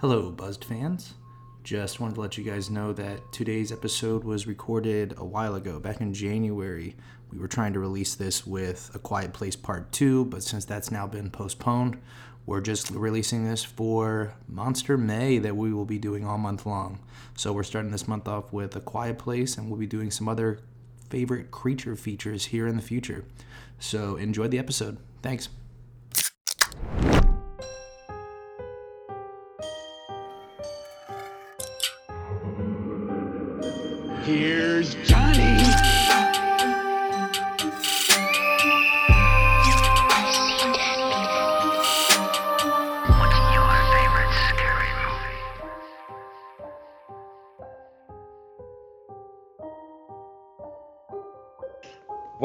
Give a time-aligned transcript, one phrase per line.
[0.00, 1.14] Hello, Buzzed fans.
[1.64, 5.80] Just wanted to let you guys know that today's episode was recorded a while ago,
[5.80, 6.94] back in January.
[7.32, 10.92] We were trying to release this with A Quiet Place Part 2, but since that's
[10.92, 12.00] now been postponed,
[12.46, 17.00] we're just releasing this for Monster May that we will be doing all month long.
[17.34, 20.28] So we're starting this month off with A Quiet Place, and we'll be doing some
[20.28, 20.60] other
[21.10, 23.24] favorite creature features here in the future.
[23.80, 24.98] So enjoy the episode.
[25.22, 25.48] Thanks.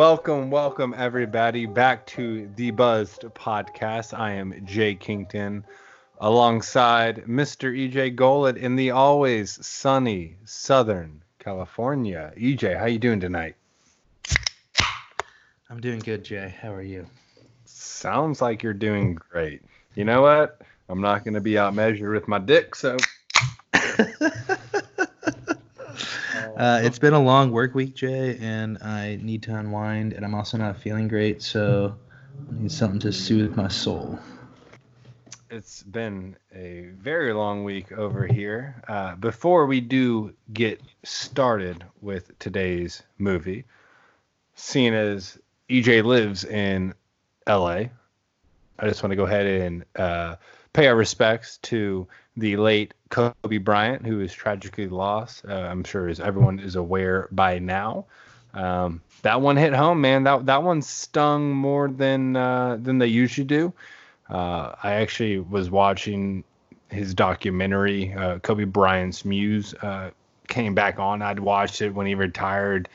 [0.05, 4.13] Welcome, welcome everybody back to the Buzzed podcast.
[4.13, 5.63] I am Jay Kington
[6.19, 7.71] alongside Mr.
[7.73, 12.33] EJ Golet in the always sunny Southern California.
[12.35, 13.55] EJ, how you doing tonight?
[15.69, 16.53] I'm doing good, Jay.
[16.61, 17.07] How are you?
[17.63, 19.61] Sounds like you're doing great.
[19.95, 20.61] You know what?
[20.89, 22.97] I'm not going to be out outmeasured with my dick, so
[26.55, 30.35] Uh, it's been a long work week, Jay, and I need to unwind, and I'm
[30.35, 31.95] also not feeling great, so
[32.51, 34.19] I need something to soothe my soul.
[35.49, 38.83] it's been a very long week over here.
[38.87, 43.65] Uh, before we do get started with today's movie,
[44.53, 46.93] seeing as EJ lives in
[47.47, 47.85] LA,
[48.77, 50.35] I just want to go ahead and uh,
[50.71, 52.07] pay our respects to
[52.37, 55.45] the late Kobe Bryant, who is tragically lost.
[55.47, 58.05] Uh, I'm sure as everyone is aware by now.
[58.55, 60.23] Um, that one hit home, man.
[60.23, 63.71] That that one stung more than uh, than they usually do.
[64.29, 66.43] Uh, I actually was watching
[66.89, 70.09] his documentary, uh, Kobe Bryant's Muse, uh,
[70.47, 71.21] came back on.
[71.21, 72.89] I'd watched it when he retired,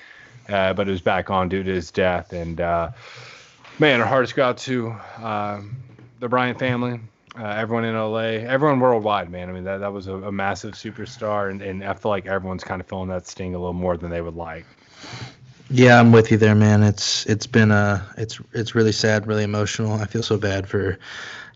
[0.48, 2.32] uh, but it was back on due to his death.
[2.32, 2.90] And uh,
[3.78, 5.76] man, our hearts go out to um
[6.18, 6.98] the Bryant family,
[7.36, 9.48] uh, everyone in LA, everyone worldwide, man.
[9.48, 12.64] I mean, that, that was a, a massive superstar, and, and I feel like everyone's
[12.64, 14.64] kind of feeling that sting a little more than they would like.
[15.70, 16.82] Yeah, I'm with you there, man.
[16.82, 19.92] It's it's been uh it's it's really sad, really emotional.
[19.92, 20.98] I feel so bad for,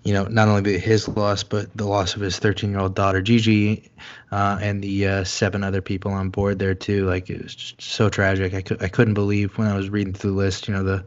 [0.05, 3.23] you know, not only his loss, but the loss of his 13 year old daughter
[3.23, 3.91] Gigi,
[4.31, 7.07] uh, and the uh, seven other people on board there too.
[7.07, 8.53] Like it was just so tragic.
[8.53, 10.69] I could I couldn't believe when I was reading through the list.
[10.69, 11.05] You know, the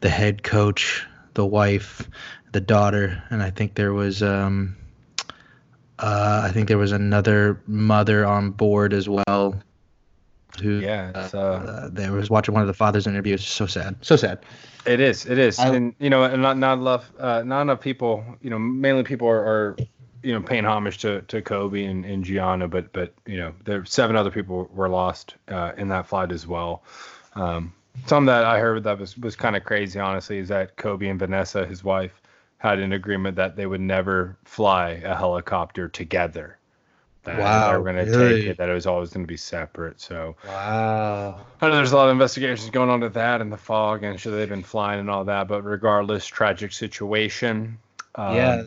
[0.00, 2.08] the head coach, the wife,
[2.52, 4.76] the daughter, and I think there was um.
[6.00, 9.60] Uh, I think there was another mother on board as well
[10.62, 13.46] who Yeah, it's, uh, uh, they was watching one of the father's interviews.
[13.46, 14.40] So sad, so sad.
[14.86, 15.26] It is.
[15.26, 15.58] It is.
[15.58, 17.10] I- and you know, and not not enough.
[17.18, 18.24] Uh, not enough people.
[18.42, 19.76] You know, mainly people are, are
[20.22, 23.84] you know paying homage to, to Kobe and, and Gianna, but but you know, there
[23.84, 26.82] seven other people were lost uh, in that flight as well.
[27.34, 27.72] Um,
[28.06, 31.18] something that I heard that was was kind of crazy, honestly, is that Kobe and
[31.18, 32.20] Vanessa, his wife,
[32.58, 36.58] had an agreement that they would never fly a helicopter together.
[37.24, 38.40] That they were going to really?
[38.40, 38.56] take it.
[38.58, 40.00] That it was always going to be separate.
[40.00, 40.36] So.
[40.46, 41.40] Wow.
[41.60, 44.18] I know there's a lot of investigations going on to that and the fog and
[44.18, 47.78] should they've been flying and all that, but regardless, tragic situation.
[48.14, 48.62] Um, Yeah.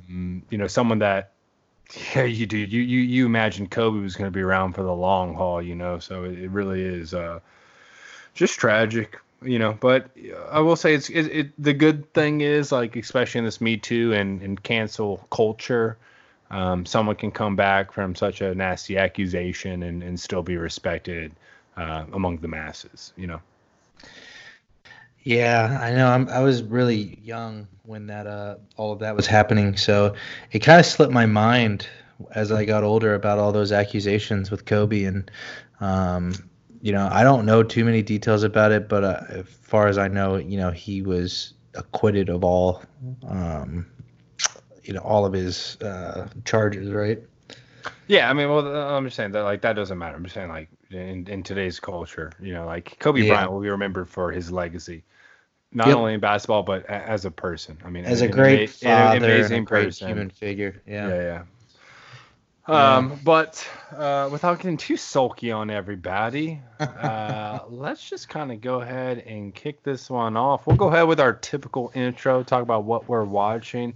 [0.49, 1.31] You know, someone that,
[2.15, 2.57] yeah, you do.
[2.57, 5.75] You you you imagine Kobe was going to be around for the long haul, you
[5.75, 5.99] know.
[5.99, 7.39] So it, it really is uh,
[8.33, 9.77] just tragic, you know.
[9.79, 10.09] But
[10.49, 11.63] I will say it's it, it.
[11.63, 15.97] The good thing is like, especially in this Me Too and and cancel culture.
[16.49, 21.31] Um, someone can come back from such a nasty accusation and, and still be respected
[21.77, 23.39] uh, among the masses, you know.
[25.23, 26.07] Yeah, I know.
[26.07, 30.15] I'm, I was really young when that uh all of that was happening, so
[30.51, 31.87] it kind of slipped my mind
[32.31, 35.29] as I got older about all those accusations with Kobe, and
[35.79, 36.33] um,
[36.81, 39.97] you know, I don't know too many details about it, but uh, as far as
[39.97, 42.83] I know, you know, he was acquitted of all,
[43.27, 43.87] um,
[44.83, 47.19] you know, all of his uh, charges, right?
[48.07, 50.15] Yeah, I mean, well, I'm just saying that like that doesn't matter.
[50.15, 53.23] I'm just saying like in, in today's culture, you know, like Kobe Yeah.
[53.23, 55.03] Bryant will be remembered for his legacy,
[55.71, 55.97] not Yep.
[55.97, 57.77] only in basketball but a, as a person.
[57.85, 60.07] I mean, As a great ama- an father, and a amazing great person.
[60.07, 60.81] human figure.
[60.87, 61.21] Yeah, Yeah.
[61.21, 61.43] yeah.
[62.71, 68.81] Um, but uh, without getting too sulky on everybody, uh, let's just kind of go
[68.81, 70.65] ahead and kick this one off.
[70.65, 73.95] We'll go ahead with our typical intro, talk about what we're watching.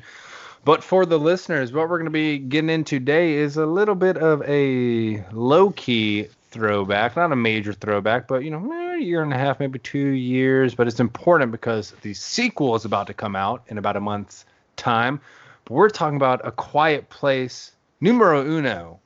[0.65, 3.95] But for the listeners, what we're going to be getting into today is a little
[3.95, 9.21] bit of a low key throwback, not a major throwback, but you know, a year
[9.21, 10.73] and a half, maybe two years.
[10.73, 14.45] But it's important because the sequel is about to come out in about a month's
[14.75, 15.21] time.
[15.65, 18.99] But we're talking about A Quiet Place numero uno,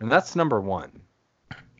[0.00, 1.00] and that's number one.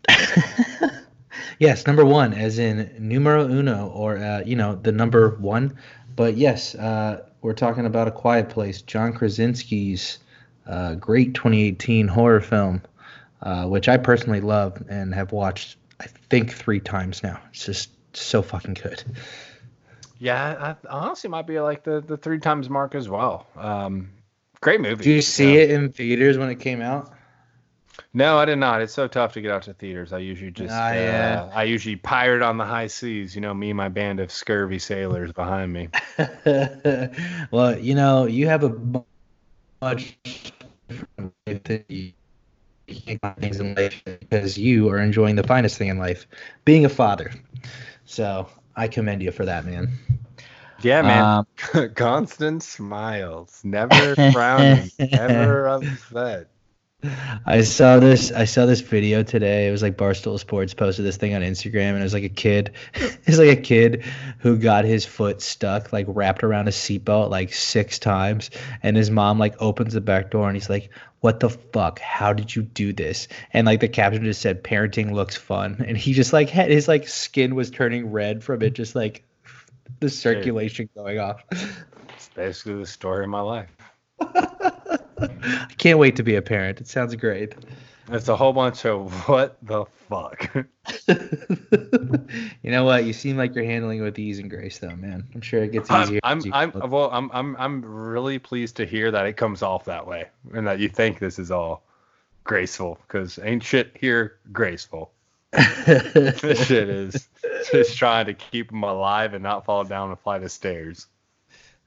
[1.58, 5.76] yes, number one, as in numero uno, or uh, you know the number one.
[6.16, 10.18] But yes, uh, we're talking about a Quiet Place, John Krasinski's
[10.66, 12.82] uh, great 2018 horror film,
[13.42, 15.76] uh, which I personally love and have watched.
[16.00, 17.40] I think three times now.
[17.50, 19.04] It's just so fucking good.
[20.18, 23.46] Yeah, I honestly might be like the the three times mark as well.
[23.56, 24.10] Um,
[24.64, 25.04] great movie.
[25.04, 25.60] Did you see Yeah.
[25.60, 27.12] it in theaters when it came out?
[28.12, 28.80] No, I did not.
[28.82, 30.12] It's so tough to get out to theaters.
[30.12, 31.50] I usually just, Ah, uh, yeah.
[31.52, 33.34] I usually pirate on the high seas.
[33.34, 35.88] You know, me and my band of scurvy sailors behind me.
[37.50, 39.04] well, you know, you have a mu-
[39.82, 40.18] much
[40.88, 42.12] different life that you,
[42.88, 46.26] you can't find things in life because you are enjoying the finest thing in life,
[46.64, 47.30] being a father.
[48.06, 49.88] So I commend you for that, man.
[50.82, 51.24] Yeah, man.
[51.24, 56.48] Um, Constant smiles, never frowning, never upset.
[57.46, 58.32] I saw this.
[58.32, 59.68] I saw this video today.
[59.68, 62.28] It was like Barstool Sports posted this thing on Instagram, and it was like a
[62.28, 62.72] kid.
[63.26, 64.04] It's like a kid
[64.38, 68.50] who got his foot stuck, like wrapped around a seatbelt, like six times,
[68.82, 70.90] and his mom like opens the back door, and he's like,
[71.20, 71.98] "What the fuck?
[72.00, 75.96] How did you do this?" And like the caption just said, "Parenting looks fun," and
[75.96, 79.24] he just like had his like skin was turning red from it, just like
[80.00, 81.42] the circulation going off.
[81.50, 83.70] It's basically the story of my life.
[84.20, 86.80] I can't wait to be a parent.
[86.80, 87.54] It sounds great.
[88.10, 90.54] It's a whole bunch of what the fuck.
[92.62, 93.04] you know what?
[93.04, 95.26] You seem like you're handling it with ease and grace, though, man.
[95.34, 96.20] I'm sure it gets I'm, easier.
[96.22, 100.06] I'm, I'm, well, I'm, I'm, I'm really pleased to hear that it comes off that
[100.06, 101.82] way and that you think this is all
[102.44, 105.13] graceful because ain't shit here graceful.
[105.54, 107.28] This shit is
[107.72, 111.06] just trying to keep him alive and not fall down a flight of stairs.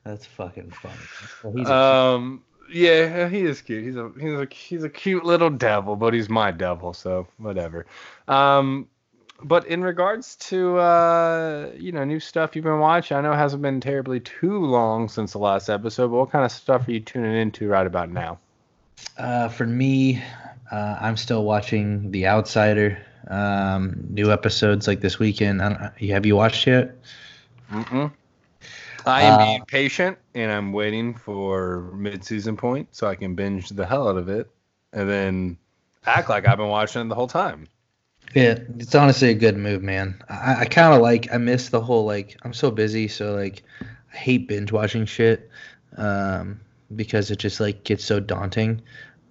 [0.04, 0.96] That's fucking funny.
[1.44, 3.84] Well, he's a- Um, yeah, he is cute.
[3.86, 7.86] He's a he's a he's a cute little devil, but he's my devil, so whatever.
[8.28, 8.88] Um,
[9.44, 13.38] but in regards to uh, you know, new stuff you've been watching, I know it
[13.38, 16.92] hasn't been terribly too long since the last episode, but what kind of stuff are
[16.92, 18.40] you tuning into right about now?
[19.18, 20.22] uh, for me,
[20.72, 22.98] uh, I'm still watching The Outsider.
[23.30, 25.62] Um, new episodes like this weekend.
[25.62, 26.96] I don't, have you watched yet?
[27.72, 28.12] Mm-mm.
[29.06, 33.70] I am Uh, being patient and I'm waiting for mid-season point so I can binge
[33.70, 34.50] the hell out of it
[34.94, 35.58] and then
[36.06, 37.68] act like I've been watching it the whole time.
[38.36, 40.22] Yeah, it's honestly a good move, man.
[40.30, 41.34] I, I kind of like.
[41.34, 42.38] I miss the whole like.
[42.44, 43.64] I'm so busy, so like,
[44.14, 45.50] I hate binge watching shit,
[45.96, 46.60] um,
[46.94, 48.82] because it just like gets so daunting.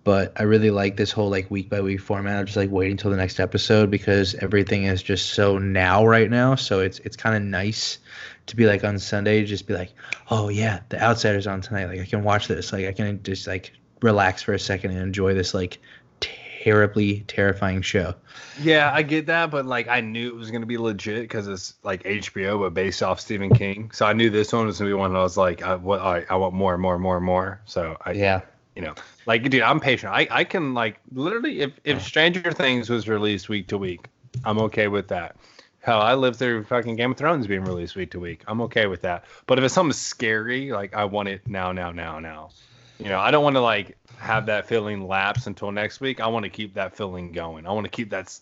[0.07, 2.97] But I really like this whole like week by week format of just like waiting
[2.97, 6.55] till the next episode because everything is just so now right now.
[6.55, 7.99] So it's it's kind of nice
[8.47, 9.93] to be like on Sunday, just be like,
[10.31, 11.87] oh yeah, the Outsiders on tonight.
[11.87, 12.73] Like I can watch this.
[12.73, 15.79] Like I can just like relax for a second and enjoy this like
[16.21, 18.15] terribly terrifying show.
[18.61, 21.75] Yeah, I get that, but like I knew it was gonna be legit because it's
[21.83, 23.91] like HBO, but based off Stephen King.
[23.93, 25.13] So I knew this one was gonna be one.
[25.15, 27.27] That I was like, I, what, I, I want more, and more, and more, and
[27.27, 27.61] more.
[27.65, 28.43] So I, Yeah.
[28.77, 28.95] you know,
[29.27, 30.13] like dude, I'm patient.
[30.13, 34.07] I, I can like literally, if if Stranger Things was released week to week,
[34.45, 35.37] I'm okay with that.
[35.81, 38.43] Hell, I lived through fucking Game of Thrones being released week to week.
[38.49, 39.25] I'm okay with that.
[39.47, 42.51] But if it's something scary, like I want it now, now, now, now.
[42.99, 46.21] You know, I don't want to like have that feeling lapse until next week.
[46.21, 47.67] I want to keep that feeling going.
[47.67, 48.41] I want to keep that s-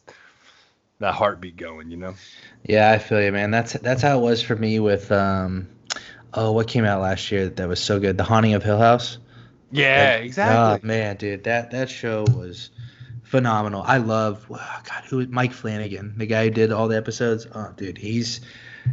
[1.00, 1.90] that heartbeat going.
[1.90, 2.14] You know.
[2.64, 3.50] Yeah, I feel you, man.
[3.50, 5.68] That's that's how it was for me with um
[6.32, 8.16] oh what came out last year that was so good?
[8.16, 9.18] The Haunting of Hill House.
[9.75, 10.87] Yeah, Oh exactly.
[10.88, 12.71] man, dude, that that show was
[13.23, 13.83] phenomenal.
[13.83, 17.47] I love oh, God, who is Mike Flanagan, the guy who did all the episodes.
[17.52, 18.40] Oh, dude, he's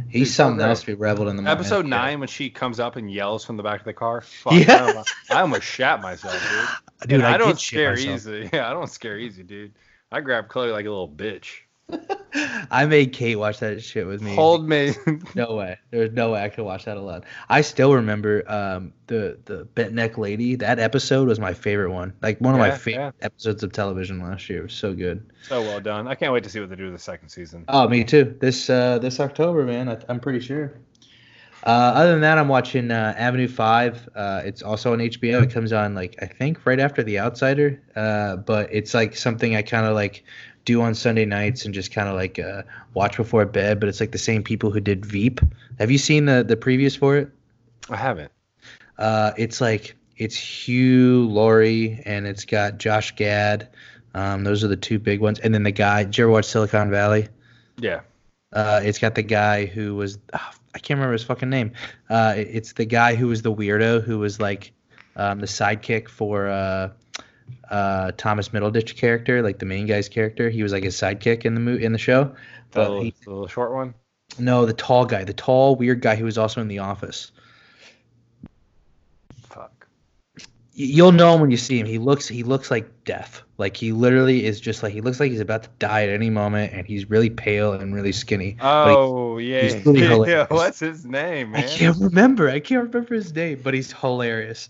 [0.08, 0.68] he's Dude, something great.
[0.68, 1.60] else to be reveled in the moment.
[1.60, 4.20] Episode nine when she comes up and yells from the back of the car.
[4.42, 4.74] Fuck, Yeah.
[4.74, 6.34] I, almost, I almost shat myself,
[7.00, 7.08] dude.
[7.10, 8.48] Dude, I, I don't scare easy.
[8.52, 9.72] Yeah, I don't scare easy, dude.
[10.10, 11.61] I grab Chloe like a little bitch.
[12.70, 14.34] I made Kate watch that shit with me.
[14.34, 14.94] Hold me.
[15.34, 15.78] No way.
[15.90, 17.22] There's no way I could watch that alone.
[17.48, 20.54] I still remember um, the the bent neck lady.
[20.56, 22.14] That episode was my favorite one.
[22.22, 24.60] Like one of my Yeah, favorite episodes of television last year.
[24.60, 25.30] It was so good.
[25.42, 26.08] so well done.
[26.08, 27.64] I can't wait to see what they do with the second season.
[27.68, 28.36] Oh, me too.
[28.40, 29.88] This uh, this October, man.
[29.88, 30.72] I, I'm pretty sure.
[31.64, 34.08] Uh, other than that, I'm watching uh, Avenue Five.
[34.16, 35.42] Uh, it's also on HBO.
[35.44, 37.80] It comes on like I think right after The Outsider.
[37.94, 40.24] Uh, but it's like something I kind of like
[40.64, 42.62] do on Sunday nights and just kind of like uh,
[42.94, 43.80] watch before bed.
[43.80, 45.40] But it's like the same people who did Veep.
[45.78, 47.30] Have you seen the the previews for it?
[47.90, 48.30] I haven't.
[48.98, 53.68] Uh, it's like it's Hugh Laurie and it's got Josh Gad.
[54.14, 55.38] Um, those are the two big ones.
[55.40, 56.04] And then the guy.
[56.04, 57.28] Did you ever watch Silicon Valley?
[57.78, 58.00] Yeah.
[58.52, 61.72] Uh, it's got the guy who was ah, I can't remember his fucking name.
[62.10, 64.72] Uh, it's the guy who was the weirdo who was like
[65.16, 66.90] um, the sidekick for uh,
[67.70, 70.50] uh, Thomas Middleditch character, like the main guy's character.
[70.50, 72.24] He was like his sidekick in the mo- in the show.
[72.24, 72.34] The
[72.72, 73.94] But little, he, the short one.
[74.38, 77.32] no, the tall guy, the tall weird guy who was also in The Office.
[79.42, 79.86] Fuck.
[80.74, 81.86] You'll know him when you see him.
[81.86, 83.42] He looks he looks like death.
[83.58, 86.30] Like he literally is just like he looks like he's about to die at any
[86.30, 88.52] moment, and he's really pale and really skinny.
[88.52, 90.46] He- Oh yeah, really yeah.
[90.50, 92.48] What's his name, I can't remember.
[92.48, 94.68] I can't remember his name, but he's hilarious.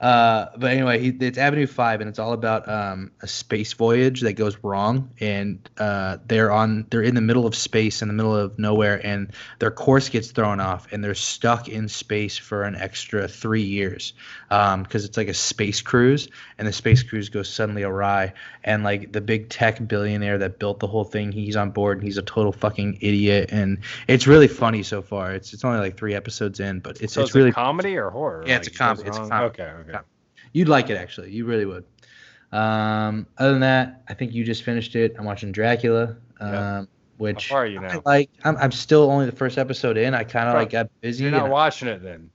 [0.00, 4.20] Uh, but anyway, he, it's Avenue Five, and it's all about um, a space voyage
[4.22, 8.14] that goes wrong, and uh, they're on they're in the middle of space, in the
[8.14, 12.64] middle of nowhere, and their course gets thrown off, and they're stuck in space for
[12.64, 14.12] an extra three years
[14.48, 18.32] because it's like a space cruise, and the space cruise goes suddenly awry,
[18.64, 22.06] and like the big tech billionaire that built the whole thing, he's on board, and
[22.06, 25.32] he's a total fucking idiot, and it's really funny so far.
[25.32, 28.10] It's it's only like three episodes in, but it's So it's it's really comedy or
[28.10, 28.44] horror?
[28.46, 29.46] Yeah, it's a comedy, it's a comedy.
[29.46, 29.93] Okay, okay.
[30.54, 31.32] You'd like it actually.
[31.32, 31.84] You really would.
[32.52, 35.16] Um, other than that, I think you just finished it.
[35.18, 36.84] I'm watching Dracula, um, Yeah.
[37.18, 38.30] which How far are you I like.
[38.44, 40.14] I'm, I'm still only the first episode in.
[40.14, 41.24] I kind of like got busy.
[41.24, 42.30] You're not watching it then.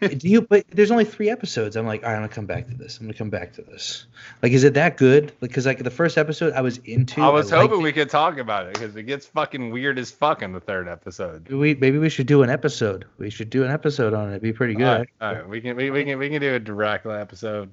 [0.00, 0.42] I- do you?
[0.42, 1.76] But there's only three episodes.
[1.76, 2.98] I'm like, all right, I'm gonna come back to this.
[2.98, 4.06] I'm gonna come back to this.
[4.42, 5.32] Like, is it that good?
[5.40, 7.22] Because like the first episode, I was into.
[7.22, 7.82] I was liked hoping it.
[7.84, 10.88] we could talk about it because it gets fucking weird as fuck in the third
[10.88, 11.48] episode.
[11.48, 13.04] We maybe we should do an episode.
[13.18, 14.32] We should do an episode on it.
[14.32, 14.86] It'd be pretty good.
[14.86, 17.70] All right, all right, we can we, we can we can do a Dracula episode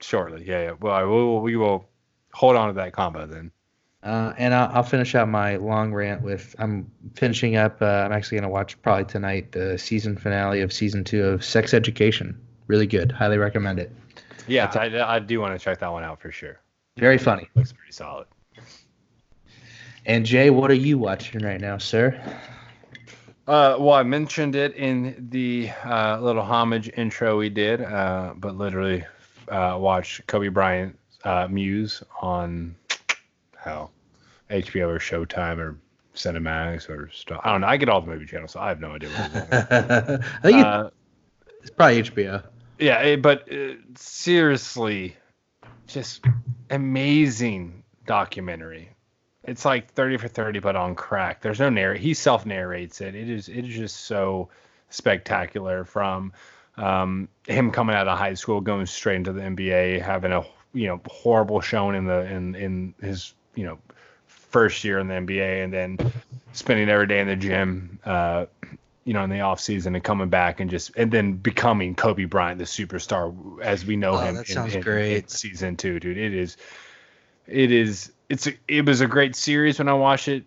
[0.00, 0.44] shortly.
[0.46, 0.72] Yeah, yeah.
[0.80, 1.88] Well, I will, we will
[2.32, 3.52] hold on to that combo then.
[4.02, 7.80] Uh, and I'll, I'll finish out my long rant with I'm finishing up.
[7.80, 11.44] Uh, I'm actually going to watch probably tonight the season finale of season two of
[11.44, 12.38] Sex Education.
[12.66, 13.12] Really good.
[13.12, 13.92] Highly recommend it.
[14.48, 16.58] Yeah, I, I do want to check that one out for sure.
[16.96, 17.48] Very funny.
[17.54, 18.26] Looks pretty solid.
[20.04, 22.20] And Jay, what are you watching right now, sir?
[23.46, 28.56] Uh, well, I mentioned it in the uh, little homage intro we did, uh, but
[28.56, 29.04] literally
[29.48, 32.74] uh, watched Kobe Bryant uh, Muse on
[33.62, 33.90] how
[34.50, 35.78] HBO or Showtime or
[36.14, 37.40] Cinemax or stuff.
[37.44, 37.66] I don't know.
[37.66, 40.26] I get all the movie channels, so I have no idea what it is.
[40.42, 40.90] I think uh,
[41.60, 42.44] it's probably HBO.
[42.78, 45.16] yeah, but uh, seriously,
[45.86, 46.24] just
[46.70, 48.90] amazing documentary.
[49.44, 51.40] It's like 30 for 30, but on crack.
[51.40, 52.00] There's no narrate.
[52.00, 53.14] He self narrates it.
[53.14, 54.50] It is it is just so
[54.90, 56.32] spectacular from
[56.76, 60.86] um, him coming out of high school, going straight into the NBA, having a you
[60.86, 63.78] know horrible showing in the in in his you know
[64.26, 65.98] first year in the NBA, and then
[66.52, 67.98] spending every day in the gym.
[68.04, 68.46] Uh,
[69.04, 72.24] you know, in the off season and coming back and just and then becoming Kobe
[72.24, 74.36] Bryant, the superstar as we know Oh, him.
[74.36, 75.16] that in- sounds in- great.
[75.24, 76.16] in season two, dude.
[76.16, 76.56] It is,
[77.48, 80.44] it is, it's a, it was a great series when I watched it.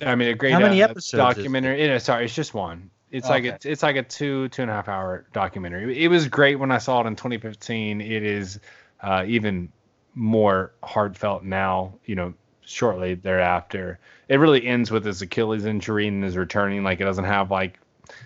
[0.00, 1.80] I mean, a great How many uh, episodes is documentary.
[1.80, 2.90] It, sorry, it's just one.
[3.12, 6.02] It's like it's it's like a two two and a half hour documentary.
[6.02, 8.00] It was great when I saw it in 2015.
[8.00, 8.58] It is
[9.00, 9.70] uh, even
[10.16, 11.92] more heartfelt now.
[12.04, 13.98] You know, shortly thereafter.
[14.28, 16.84] It really ends with his Achilles injury and is returning.
[16.84, 17.78] Like it doesn't have like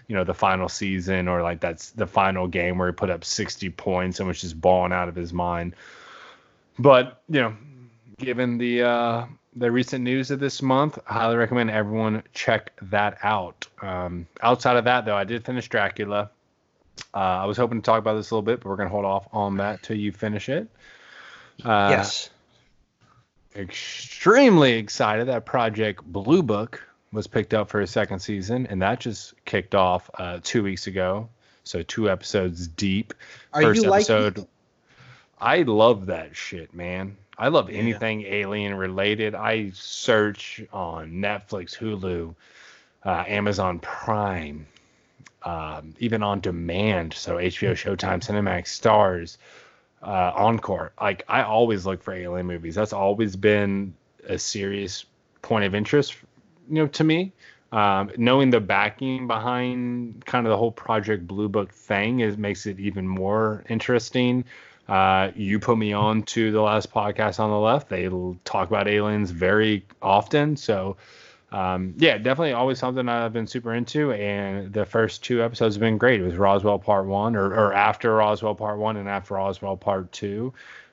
[0.08, 3.24] you know the final season or like that's the final game where he put up
[3.24, 5.74] 60 points and was just balling out of his mind.
[6.78, 7.56] But you know,
[8.18, 13.18] given the uh, the recent news of this month, I highly recommend everyone check that
[13.22, 13.66] out.
[13.80, 16.30] Um, outside of that, though, I did finish Dracula.
[17.14, 19.04] Uh, I was hoping to talk about this a little bit, but we're gonna hold
[19.04, 20.68] off on that till you finish it.
[21.64, 22.30] Uh, yes.
[23.56, 26.82] Extremely excited that Project Blue Book
[27.12, 30.86] was picked up for a second season, and that just kicked off uh, two weeks
[30.86, 31.28] ago.
[31.64, 33.14] So two episodes deep.
[33.52, 34.46] Are First episode.
[35.40, 37.16] I love that shit, man.
[37.38, 37.78] I love Yeah.
[37.80, 39.34] anything alien related.
[39.34, 42.34] I search on Netflix, Hulu,
[43.04, 44.66] uh, Amazon Prime,
[45.42, 47.12] um, even on demand.
[47.12, 49.38] So HBO, Showtime, Cinemax, Stars,
[50.02, 50.92] uh, Encore.
[51.00, 52.74] Like I always look for alien movies.
[52.74, 53.94] That's always been
[54.28, 55.04] a serious
[55.42, 56.16] point of interest,
[56.68, 57.32] you know, to me.
[57.72, 62.64] Um, knowing the backing behind kind of the whole Project Blue Book thing is makes
[62.66, 64.44] it even more interesting.
[64.88, 67.88] Uh, you put me on to the last podcast on the left.
[67.88, 68.08] They
[68.44, 70.56] talk about aliens very often.
[70.56, 70.96] So,
[71.52, 74.12] um, yeah, definitely always something I've been super into.
[74.12, 76.20] And the first two episodes have been great.
[76.20, 80.12] It was Roswell Part One, or, or after Roswell Part One, and after Roswell Part
[80.12, 80.52] Two.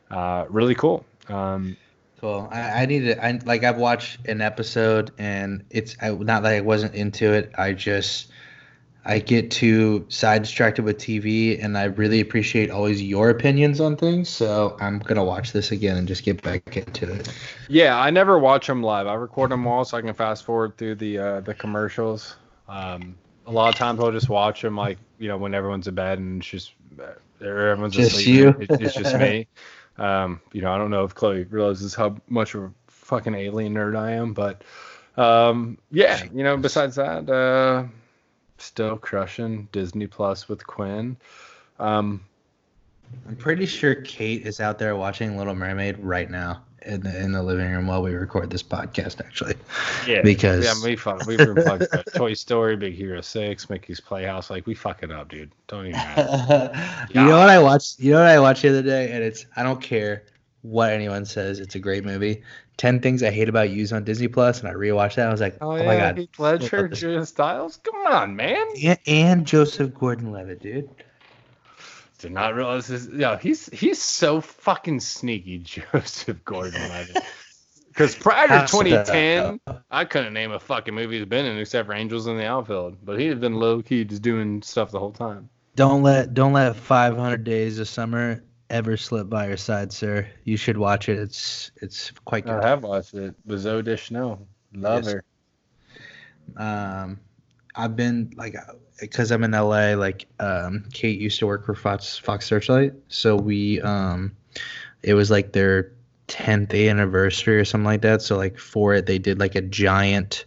[0.10, 1.06] Uh, really cool.
[1.28, 1.78] Um,
[2.24, 2.48] Cool.
[2.50, 3.22] I, I need to.
[3.22, 3.66] I like.
[3.66, 7.52] I've watched an episode, and it's I, not that I wasn't into it.
[7.58, 8.32] I just
[9.06, 13.98] I get too side distracted with TV, and I really appreciate always your opinions on
[13.98, 14.30] things.
[14.30, 17.34] So I'm gonna watch this again and just get back into it.
[17.68, 19.08] Yeah, I never watch them live.
[19.08, 22.38] I record them all so I can fast forward through the uh, the commercials.
[22.70, 25.96] Um, a lot of times I'll just watch them like you know when everyone's in
[25.96, 28.28] bed and it's just uh, everyone's Just asleep.
[28.36, 28.56] you?
[28.60, 29.48] It's, it's just me.
[29.98, 33.74] Um, you know, I don't know if Chloe realizes how much of a fucking alien
[33.74, 34.64] nerd I am, but
[35.18, 37.84] um, yeah, you know, besides that, uh,
[38.58, 41.18] still crushing Disney Plus with Quinn.
[41.80, 42.24] Um,
[43.28, 47.32] I'm pretty sure Kate is out there watching Little Mermaid right now in the in
[47.32, 49.20] the living room while we record this podcast.
[49.24, 49.56] Actually,
[50.08, 54.50] yeah, Because- yeah, we fuck, we were plugged Toy Story, Big Hero Six, Mickey's Playhouse.
[54.50, 55.52] Like we fuck it up, dude.
[55.68, 56.00] Don't even.
[56.00, 57.08] Matter.
[57.14, 58.00] you know what I watched?
[58.00, 60.24] You know what I watched the other day, and it's I don't care
[60.62, 61.60] what anyone says.
[61.60, 62.42] It's a great movie.
[62.78, 65.28] Ten things I hate about you on Disney Plus, and I rewatched that.
[65.28, 66.18] I was like, oh, Oh, my god.
[66.18, 67.78] Heath Ledger, Julia Stiles.
[67.78, 68.66] Come on, man.
[68.84, 70.90] And, and Joseph Gordon-Levitt, dude.
[72.20, 73.10] Did not realize this.
[73.14, 75.58] Yeah, he's he's so fucking sneaky,
[75.94, 77.18] Joseph Gordon-Levitt.
[77.94, 79.60] Because prior to 2010.
[79.92, 82.98] I couldn't name a fucking movie he's been in except for Angels in the Outfield.
[83.06, 85.48] But he had been low key just doing stuff the whole time.
[85.76, 90.28] Don't let don't let 500 Days of Summer ever slip by your side, sir.
[90.44, 91.18] You should watch it.
[91.20, 92.60] It's it's quite good.
[92.64, 93.36] I have watched it.
[93.46, 94.46] with Zooey Deschanel.
[94.74, 95.14] Love Yes.
[95.14, 95.24] her.
[96.58, 97.20] um
[97.76, 98.56] i've been like
[99.00, 103.36] because i'm in la like um kate used to work for fox fox searchlight so
[103.36, 104.36] we um
[105.04, 105.92] it was like their
[106.28, 110.46] 10th anniversary or something like that so like for it they did like a giant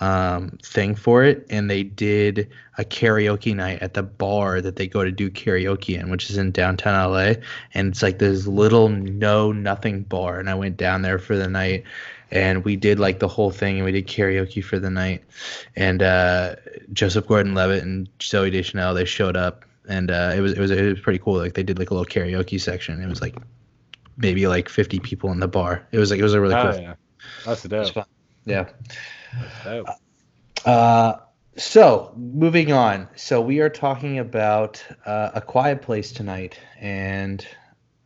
[0.00, 2.48] um thing for it and they did
[2.78, 6.36] a karaoke night at the bar that they go to do karaoke in which is
[6.36, 7.32] in downtown la
[7.74, 11.48] and it's like this little no nothing bar and i went down there for the
[11.48, 11.84] night
[12.32, 15.22] and we did like the whole thing and we did karaoke for the night
[15.76, 16.56] and uh,
[16.92, 20.82] Joseph Gordon-Levitt and Zooey Deschanel they showed up and uh, it was it was it
[20.82, 23.36] was pretty cool like they did like a little karaoke section it was like
[24.16, 26.72] maybe like 50 people in the bar it was like it was a really Oh,
[26.72, 26.94] cool yeah.
[27.44, 28.06] That's dope.
[28.44, 28.68] yeah.
[30.64, 31.14] Uh,
[31.56, 37.46] so moving on so we are talking about uh, a quiet place tonight and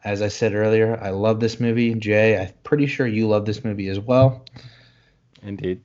[0.05, 3.65] as I said earlier I love this movie Jay I'm pretty sure you love this
[3.65, 4.45] movie as well
[5.43, 5.83] Indeed.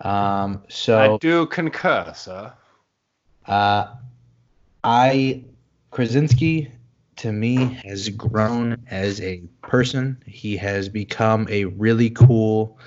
[0.00, 2.52] um, so I do concur, sir.
[3.46, 3.94] Uh,
[4.82, 5.44] I
[5.90, 6.70] Krasinski
[7.16, 10.22] to me has grown as a person.
[10.26, 12.78] He has become a really cool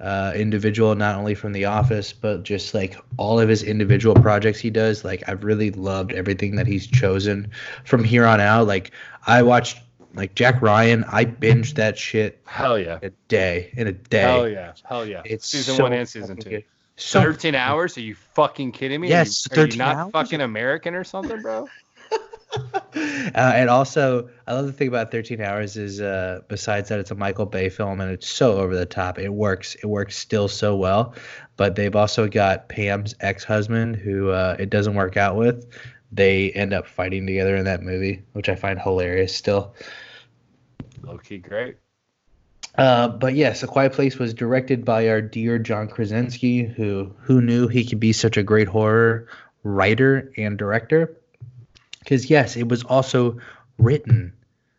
[0.00, 4.58] uh, individual, not only from The Office, but just like all of his individual projects
[4.58, 5.04] he does.
[5.04, 7.50] Like I've really loved everything that he's chosen
[7.84, 8.66] from here on out.
[8.66, 8.90] Like
[9.26, 9.80] I watched
[10.14, 11.04] like Jack Ryan.
[11.10, 12.98] I binged that shit Hell yeah.
[13.02, 14.20] a day in a day.
[14.20, 14.72] Hell yeah.
[14.84, 15.22] Hell yeah.
[15.24, 16.50] It's season so one and season two.
[16.50, 16.64] good.
[16.96, 17.96] So 13 hours?
[17.98, 19.08] Are you fucking kidding me?
[19.08, 20.12] Yes, Are you, are you not hours?
[20.12, 21.68] fucking American or something, bro?
[22.54, 22.60] Uh,
[23.34, 27.14] and also, I love the thing about 13 Hours is, uh, besides that, it's a
[27.14, 29.18] Michael Bay film and it's so over the top.
[29.18, 29.74] It works.
[29.76, 31.14] It works still so well.
[31.56, 35.66] But they've also got Pam's ex-husband, who uh, it doesn't work out with.
[36.12, 39.74] They end up fighting together in that movie, which I find hilarious still.
[41.02, 41.76] Low key great.
[42.78, 47.40] Uh, but yes, A Quiet Place was directed by our dear John Krasinski, who who
[47.40, 49.28] knew he could be such a great horror
[49.62, 51.16] writer and director.
[52.06, 53.36] Because yes, it was also
[53.78, 54.32] written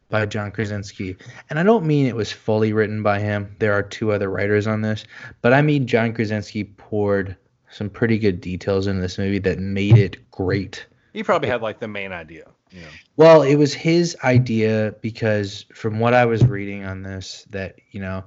[0.07, 1.17] by John Krasinski,
[1.49, 3.53] and I don't mean it was fully written by him.
[3.59, 5.03] There are two other writers on this,
[5.41, 7.35] but I mean John Krasinski poured
[7.69, 10.85] some pretty good details into this movie that made it great.
[11.11, 12.45] He probably had like the main idea.
[12.71, 12.87] You know.
[13.17, 17.99] Well, it was his idea because from what I was reading on this, that you
[17.99, 18.23] know,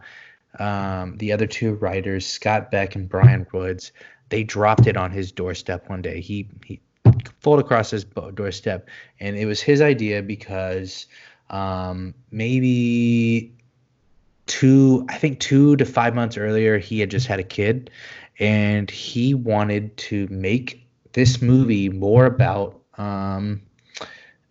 [0.59, 3.93] um, the other two writers, Scott Beck and Bryan Woods,
[4.29, 6.21] they dropped it on his doorstep one day.
[6.21, 6.83] He he
[7.43, 11.07] pulled across his doorstep, and it was his idea because
[11.51, 13.55] um, maybe
[14.47, 17.91] two, I think two to five months earlier, he had just had a kid,
[18.39, 23.63] and he wanted to make this movie more about um,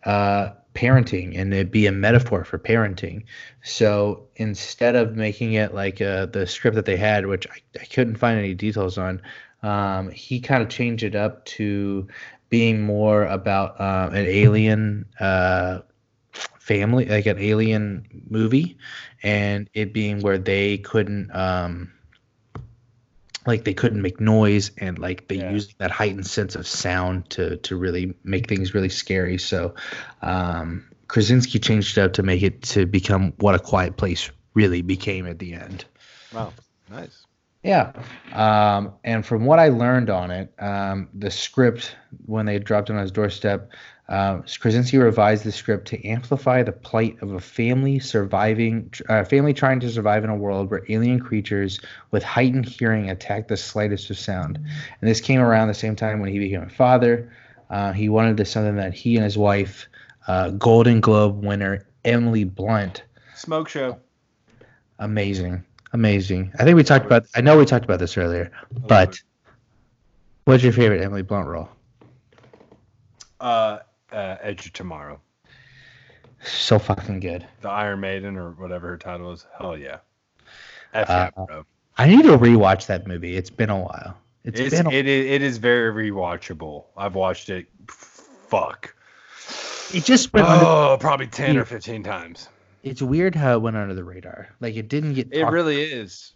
[0.04, 3.24] uh, parenting and it be a metaphor for parenting.
[3.62, 7.84] So instead of making it like uh, the script that they had, which I, I
[7.84, 9.20] couldn't find any details on,
[9.62, 12.08] um, he kind of changed it up to
[12.50, 15.80] being more about uh, an alien uh,
[16.58, 18.78] family, like an alien movie,
[19.22, 21.34] and it being where they couldn't.
[21.34, 21.92] Um,
[23.46, 25.50] like they couldn't make noise and like they Yeah.
[25.52, 29.74] used that heightened sense of sound to to really make things really scary so
[30.22, 34.82] um krasinski changed it up to make it to become what a quiet place really
[34.82, 35.84] became at the end
[36.32, 36.54] Wow.
[36.88, 37.26] Nice.
[37.62, 37.92] Yeah
[38.32, 41.96] um and from what i learned on it um the script
[42.26, 43.70] when they dropped it on his doorstep
[44.10, 49.54] uh, Krasinski revised the script to amplify the plight of a family surviving, uh, family
[49.54, 54.10] trying to survive in a world where alien creatures with heightened hearing attack the slightest
[54.10, 54.56] of sound.
[54.56, 57.32] And this came around the same time when he became a father.
[57.70, 59.86] Uh, he wanted this something that he and his wife,
[60.26, 63.04] uh, Golden Globe winner Emily Blunt,
[63.36, 63.96] Smoke show.
[64.98, 66.52] Amazing, amazing.
[66.58, 67.26] I think we talked about.
[67.34, 68.50] I know we talked about this earlier,
[68.88, 69.20] but
[70.44, 71.68] what's your favorite Emily Blunt role?
[73.40, 73.78] Uh,
[74.12, 75.20] uh, Edge of Tomorrow,
[76.44, 77.46] So fucking good.
[77.62, 79.46] the Iron Maiden or whatever her title is.
[79.58, 79.98] Hell yeah.
[80.92, 81.64] F Uh, yeah, bro.
[81.96, 83.36] I need to rewatch that movie.
[83.36, 84.16] It's been a while.
[84.44, 84.86] It's It's, been.
[84.86, 86.84] A, it is it is very rewatchable.
[86.96, 87.66] I've watched it.
[87.88, 88.94] Fuck.
[89.94, 90.46] it just went.
[90.46, 92.48] Under, Oh, probably ten or fifteen times.
[92.82, 94.48] It's weird how it went under the radar.
[94.60, 95.32] Like it didn't get.
[95.32, 96.32] It really is.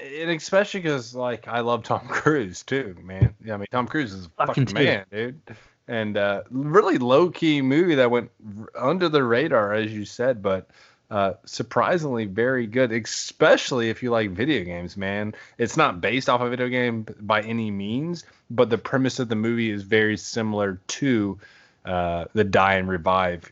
[0.00, 3.34] And especially because like I love Tom Cruise too, man.
[3.44, 5.40] Yeah, I mean Tom Cruise is a Fucking fucking man, dude.
[5.88, 10.40] And uh, really low key movie that went r- under the radar, as you said,
[10.40, 10.70] but
[11.10, 12.92] uh, surprisingly very good.
[12.92, 15.34] Especially if you like video games, man.
[15.58, 19.36] It's not based off a video game by any means, but the premise of the
[19.36, 21.38] movie is very similar to
[21.84, 23.50] uh, the die and revive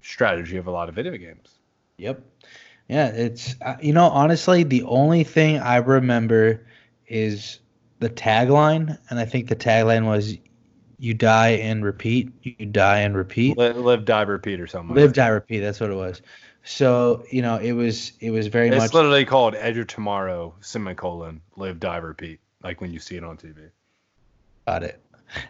[0.00, 1.57] strategy of a lot of video games.
[1.98, 2.22] Yep.
[2.88, 6.66] Yeah, it's uh, you know honestly the only thing I remember
[7.06, 7.60] is
[7.98, 10.38] the tagline, and I think the tagline was
[10.98, 14.94] "You die and repeat, you die and repeat, Live, live die, repeat, or something.
[14.96, 16.22] live, like die, repeat." That's what it was.
[16.64, 20.54] So you know it was it was very It's much literally called Edge of Tomorrow,
[20.60, 23.70] semicolon, live, die, repeat, like when you see it on TV.
[24.66, 25.02] Got it.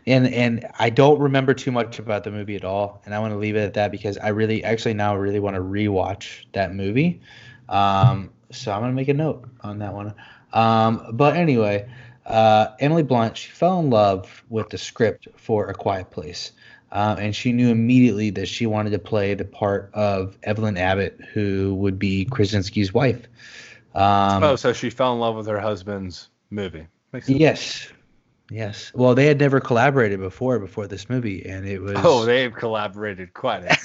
[0.07, 3.33] And and I don't remember too much about the movie at all, and I want
[3.33, 6.75] to leave it at that because I really actually now really want to rewatch that
[6.75, 7.21] movie.
[7.69, 10.15] Um, so I'm gonna make a note on that one.
[10.53, 11.89] Um, but anyway,
[12.27, 16.53] uh, Emily Blunt she fell in love with the script for A Quiet Place,
[16.93, 21.21] um, and she knew immediately that she wanted to play the part of Evelyn Abbott,
[21.33, 23.29] who would be Krasinski's wife.
[23.95, 26.87] Um, oh, so she fell in love with her husband's movie.
[27.13, 27.39] Makes sense.
[27.39, 27.89] Yes.
[28.51, 28.93] Yes.
[28.95, 31.97] Well, they had never collaborated before before this movie, and it was.
[31.99, 33.77] Oh, they've collaborated quite a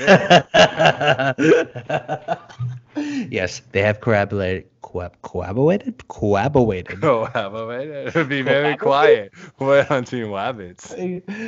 [2.95, 3.27] bit.
[3.31, 4.69] yes, they have collaborated.
[4.81, 6.07] Co- collaborated.
[6.07, 6.99] Collaborated.
[7.03, 7.49] oh, how?
[8.23, 9.33] Be very quiet.
[9.59, 10.95] We're hunting rabbits.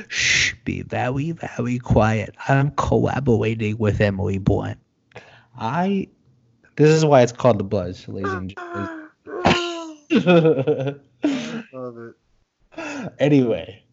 [0.10, 0.54] Shh.
[0.66, 2.36] Be very, very quiet.
[2.50, 4.80] I'm collaborating with Emily Blunt.
[5.58, 6.10] I.
[6.76, 9.10] This is why it's called the Bloods, ladies and gentlemen.
[11.72, 12.16] Love it.
[13.20, 13.84] Anyway,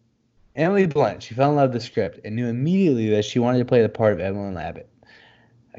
[0.55, 3.59] Emily Blunt, she fell in love with the script and knew immediately that she wanted
[3.59, 4.89] to play the part of Evelyn Abbott.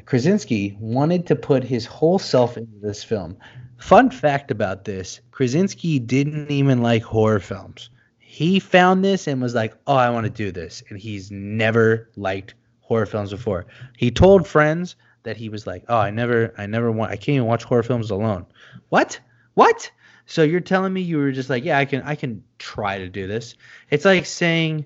[0.05, 3.37] Krasinski wanted to put his whole self into this film.
[3.77, 7.89] Fun fact about this Krasinski didn't even like horror films.
[8.19, 10.83] He found this and was like, oh, I want to do this.
[10.89, 13.65] And he's never liked horror films before.
[13.97, 17.35] He told friends that he was like, oh, I never, I never want, I can't
[17.35, 18.45] even watch horror films alone.
[18.89, 19.19] What?
[19.53, 19.89] What?
[20.25, 23.09] So you're telling me you were just like, yeah, I can, I can try to
[23.09, 23.55] do this.
[23.89, 24.85] It's like saying,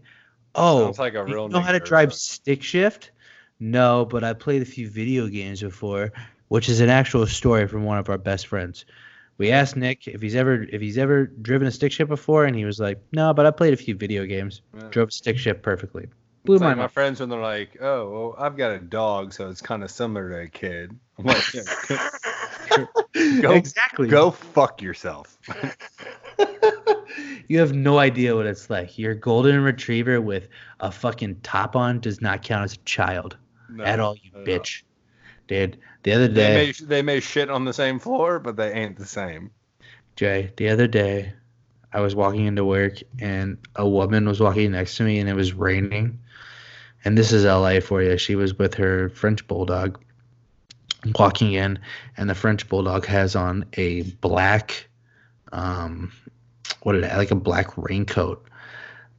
[0.56, 3.12] oh, Sounds like a you real know how to drive stick shift?
[3.60, 6.12] No, but I played a few video games before,
[6.48, 8.86] which is an actual story from one of our best friends.
[9.38, 12.56] We asked Nick if he's ever if he's ever driven a stick shift before, and
[12.56, 14.62] he was like, "No, but I played a few video games.
[14.76, 14.88] Yeah.
[14.90, 16.08] Drove stick shift perfectly."
[16.44, 19.34] Blew It's my like my friends when they're like, "Oh, well, I've got a dog,
[19.34, 21.44] so it's kind of similar to a kid." I'm like,
[23.42, 24.08] Go- exactly.
[24.08, 25.38] "Go fuck yourself."
[27.48, 28.98] you have no idea what it's like.
[28.98, 30.48] Your golden retriever with
[30.80, 33.38] a fucking top on does not count as a child
[33.70, 34.46] No, at all, you not all.
[34.46, 34.84] bitch.
[35.48, 38.72] Dude, the other They day, may they may shit on the same floor, but they
[38.72, 39.52] ain't the same.
[40.16, 41.34] Jay, the other day,
[41.92, 45.34] I was walking into work and a woman was walking next to me and it
[45.34, 46.20] was raining.
[47.06, 48.18] And this is LA for you.
[48.18, 50.00] She was with her French bulldog
[51.18, 51.80] walking in,
[52.18, 54.88] and the French bulldog has on a black,
[55.52, 56.12] um,
[56.84, 58.46] what did it, like a black raincoat.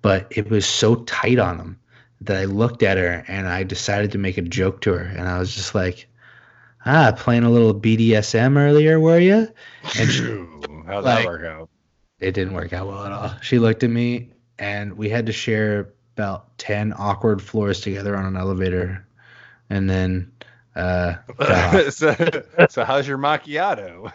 [0.03, 1.79] But it was so tight on him
[2.23, 5.05] that I looked at her and I decided to make a joke to her.
[5.05, 6.07] And I was just like,
[6.87, 9.49] ah, playing a little BDSM earlier, were you?
[9.99, 10.23] And she,
[10.87, 11.69] How'd like- that work out?
[12.21, 13.33] it didn't work out well at all.
[13.41, 18.27] She looked at me and we had to share about 10 awkward floors together on
[18.27, 19.07] an elevator.
[19.71, 20.31] And then
[20.77, 21.17] uh
[21.91, 22.15] so,
[22.69, 24.13] so how's your macchiato?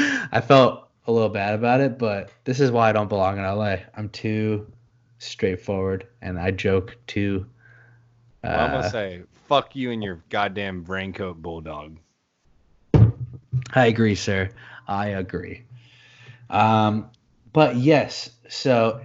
[0.32, 3.44] I felt a little bad about it, but this is why I don't belong in
[3.44, 3.76] LA.
[3.96, 4.66] I'm too
[5.18, 7.46] straightforward and I joke too
[8.44, 11.98] uh, Well, I'm gonna say fuck you and your goddamn raincoat bulldog.
[13.74, 14.50] I agree, sir.
[14.86, 15.64] I agree.
[16.50, 17.10] Um,
[17.52, 19.00] but yes, so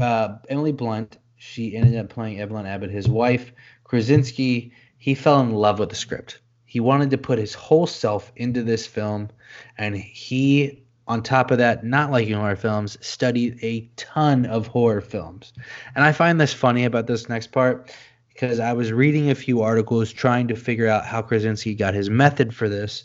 [0.00, 3.52] uh, Emily Blunt, she ended up playing Evelyn Abbott, his wife.
[3.84, 6.40] Krasinski, he fell in love with the script.
[6.64, 9.30] He wanted to put his whole self into this film,
[9.78, 15.00] and he, on top of that, not liking horror films, studied a ton of horror
[15.00, 15.54] films.
[15.94, 17.90] And I find this funny about this next part
[18.28, 22.10] because I was reading a few articles trying to figure out how Krasinski got his
[22.10, 23.04] method for this,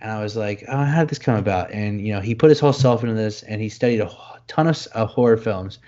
[0.00, 1.70] and I was like, oh, how did this come about?
[1.70, 4.10] And you know, he put his whole self into this, and he studied a
[4.48, 5.78] ton of, of horror films,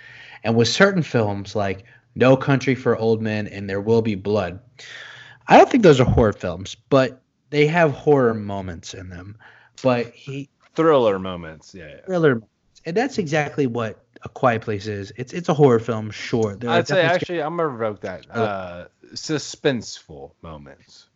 [0.45, 4.61] and with certain films like No Country for Old Men and There Will Be Blood,
[5.49, 9.37] I don't think those are horror films, but they have horror moments in them.
[9.83, 11.75] But he Thriller moments.
[11.75, 11.89] Yeah.
[11.89, 12.01] yeah.
[12.05, 12.83] thriller, moments.
[12.85, 15.13] and that's exactly what A Quiet Place is.
[15.17, 16.57] It's it's a horror film, sure.
[16.57, 18.27] There I'd say actually I'm gonna revoke that.
[18.31, 21.09] Uh, suspenseful moments.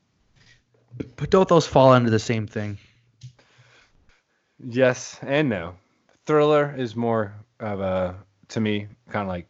[1.16, 2.78] but don't those fall under the same thing?
[4.58, 5.76] Yes and no.
[6.26, 8.16] Thriller is more of a
[8.48, 9.46] to me kind of like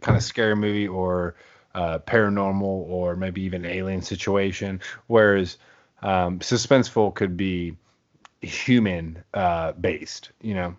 [0.00, 1.36] kind of scary movie or
[1.74, 5.58] uh, paranormal or maybe even alien situation, whereas
[6.02, 7.76] um, suspenseful could be
[8.42, 10.30] human uh, based.
[10.40, 10.76] You know.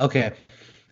[0.00, 0.32] Okay.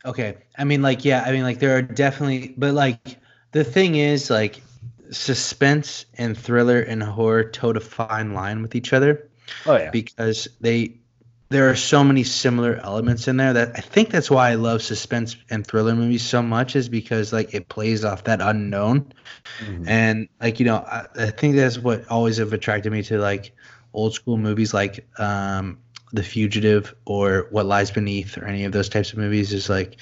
[0.05, 0.37] Okay.
[0.59, 3.18] I mean like yeah, I mean like there are definitely but like
[3.53, 4.62] the thing is like
[5.11, 9.29] suspense and thriller and horror toe to fine line with each other
[9.66, 9.92] Oh yeah.
[9.92, 11.01] because they
[11.53, 14.83] there are so many similar elements in there that I think that's why I love
[14.83, 19.12] suspense and thriller movies so much is because like it plays off that unknown
[19.61, 19.85] Mhm.
[19.88, 23.55] and like you know I, I think that's what always have attracted me to like
[23.93, 25.79] old school movies like um
[26.12, 29.96] the fugitive or what lies beneath or any of those types of movies is like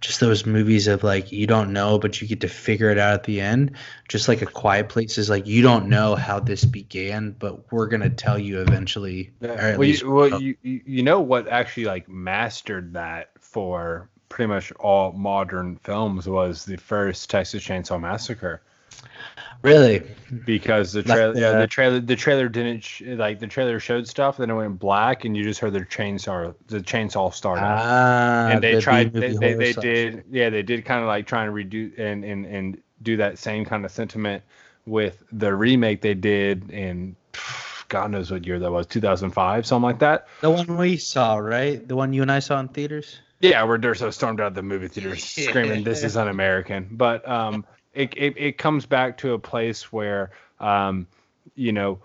[0.00, 3.14] just those movies of like you don't know but you get to figure it out
[3.14, 3.72] at the end.
[4.08, 7.88] Just like a quiet place is like you don't know how this began but we're
[7.88, 12.94] gonna tell you eventually well, least you, well you you know what actually like mastered
[12.94, 18.62] that for pretty much all modern films was the first Texas Chainsaw Massacre
[19.62, 20.02] really?
[20.44, 24.38] Because the trailer yeah, the- trailer the trailer didn't sh- like the trailer showed stuff
[24.38, 28.62] then it went black and you just heard the chainsaw the chainsaw start ah and
[28.62, 31.52] they the tried they, they, they did yeah they did kind of like trying to
[31.52, 34.42] redo and, and and do that same kind of sentiment
[34.84, 37.14] with the remake they did in
[37.88, 40.26] god knows what year that was 2005 something like that.
[40.40, 41.86] The one we saw right?
[41.86, 43.20] The one you and I saw in theaters?
[43.40, 46.88] Yeah where Durso stormed out of the movie theater screaming this is un-american.
[46.90, 47.64] But um
[47.96, 50.30] it, it, it comes back to a place where
[50.60, 51.06] um
[51.54, 51.98] you know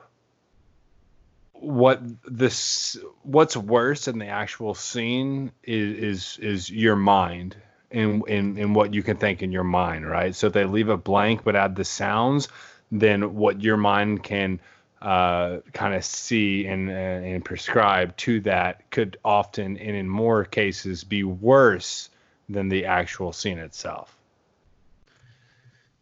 [1.53, 7.55] what this what's worse in the actual scene is is is your mind
[7.91, 10.33] and in in what you can think in your mind right?
[10.33, 12.47] So if they leave it blank but add the sounds
[12.91, 14.59] then what your mind can
[15.01, 20.45] uh, kind of see and uh, and prescribe to that could often and in more
[20.45, 22.09] cases be worse
[22.49, 24.15] than the actual scene itself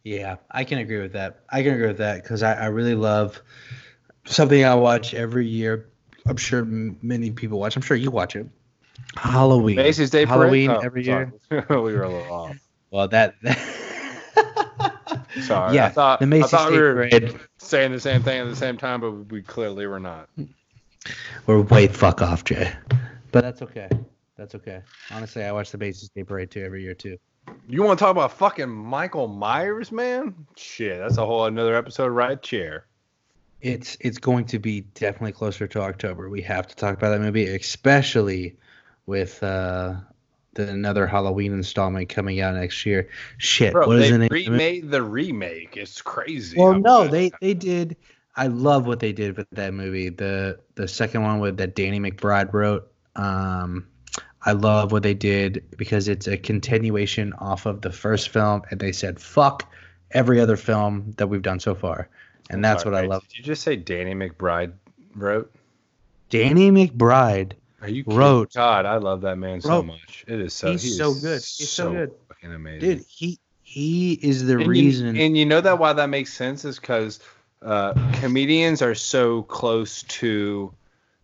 [0.04, 1.42] Yeah, I can agree with that.
[1.50, 3.42] I can agree with that because I, I really love
[4.26, 5.90] something I watch every year.
[6.26, 7.76] I'm sure m- many people watch.
[7.76, 8.48] I'm sure you watch it.
[9.16, 9.76] Halloween.
[9.76, 10.80] Macy's Day Halloween Parade?
[10.82, 11.32] Oh, every sorry.
[11.52, 11.66] year.
[11.70, 12.58] we were a little off.
[12.92, 13.36] Well, that.
[15.42, 15.76] Sorry.
[15.76, 17.40] yeah, I thought, the I Macy's thought Day we were Parade.
[17.58, 20.30] saying the same thing at the same time, but we clearly were not.
[21.46, 22.72] We're way fuck off, Jay.
[23.32, 23.90] But that's okay.
[24.38, 24.82] That's okay.
[25.12, 27.18] Honestly, I watch the Macy's Day Parade too every year too.
[27.68, 30.34] You want to talk about fucking Michael Myers, man?
[30.56, 32.86] Shit, that's a whole another episode right chair.
[33.62, 36.30] It's it's going to be definitely closer to October.
[36.30, 38.58] We have to talk about that movie, especially
[39.06, 39.96] with uh,
[40.54, 43.10] the another Halloween installment coming out next year.
[43.38, 44.26] Shit, Bro, what is they the name?
[44.26, 45.78] of the remade the remake.
[45.78, 46.58] It's crazy.
[46.58, 47.98] Well, how no, they they did.
[48.36, 50.10] I love what they did with that movie.
[50.10, 52.90] The the second one with that Danny McBride wrote.
[53.16, 53.88] Um,
[54.46, 58.80] I love what they did because it's a continuation off of the first film, and
[58.80, 59.70] they said fuck
[60.12, 62.08] every other film that we've done so far,
[62.50, 63.28] and that's what I love.
[63.28, 64.74] Did you just say Danny McBride
[65.16, 65.52] wrote?
[66.30, 68.18] Danny McBride, Are you kidding?
[68.20, 68.54] Wrote.
[68.54, 69.86] God, I love that man so Wrote.
[69.88, 70.24] much.
[70.28, 71.42] It is so He's he so good.
[71.42, 72.12] He's so good.
[72.28, 72.80] Fucking amazing.
[72.98, 75.16] dude, he he is the and reason.
[75.16, 77.20] You, and you know that why that makes sense is because
[77.62, 80.74] uh, comedians are so close to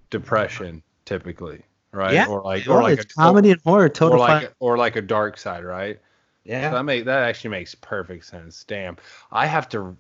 [0.10, 1.62] depression typically,
[1.96, 2.14] right?
[2.14, 3.90] yeah, Or like, or oh, like it's a, comedy and horror.
[3.90, 4.44] or, Total or like, fun.
[4.44, 6.00] a, or like a dark side, right?
[6.44, 8.64] Yeah, That make that actually makes perfect sense.
[8.66, 8.98] Damn,
[9.32, 9.98] I have to,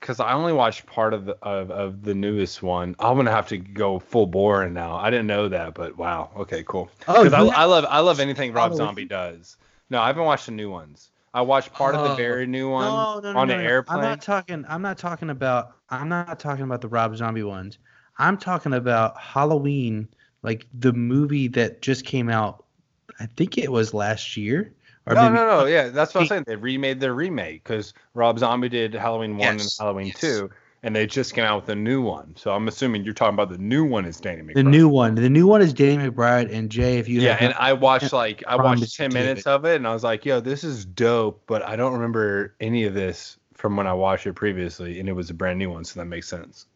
[0.00, 2.96] because I only watched part of the of, of the newest one.
[2.98, 4.96] I'm gonna have to go full bore now.
[4.96, 6.30] I didn't know that, but wow.
[6.36, 6.90] Okay, cool.
[7.06, 9.56] Oh, I, I love I love anything Rob Zombie does.
[9.90, 11.10] No, I haven't watched the new ones.
[11.34, 12.16] I watched part of the Oh.
[12.16, 13.98] very new one No, no, no, on no, an airplane.
[13.98, 14.64] I'm not talking.
[14.68, 15.72] I'm not talking about.
[15.90, 17.78] I'm not talking about the Rob Zombie ones.
[18.18, 20.08] I'm talking about Halloween,
[20.42, 22.64] like the movie that just came out.
[23.20, 24.72] I think it was last year.
[25.06, 25.66] Or no, maybe, no, no.
[25.66, 26.44] Yeah, that's what I'm saying.
[26.46, 30.20] They remade their remake because Rob Zombie did Halloween one Yes, and Halloween yes.
[30.20, 30.50] two,
[30.82, 32.34] and they just came out with a new one.
[32.36, 34.54] So I'm assuming you're talking about the new one is Danny McBride.
[34.54, 35.14] The new one.
[35.14, 36.98] The new one is Danny McBride and Jay.
[36.98, 39.46] If you yeah, and I watched like I watched ten minutes it.
[39.46, 42.84] of it, and I was like, "Yo, this is dope," but I don't remember any
[42.84, 45.84] of this from when I watched it previously, and it was a brand new one,
[45.84, 46.66] so that makes sense.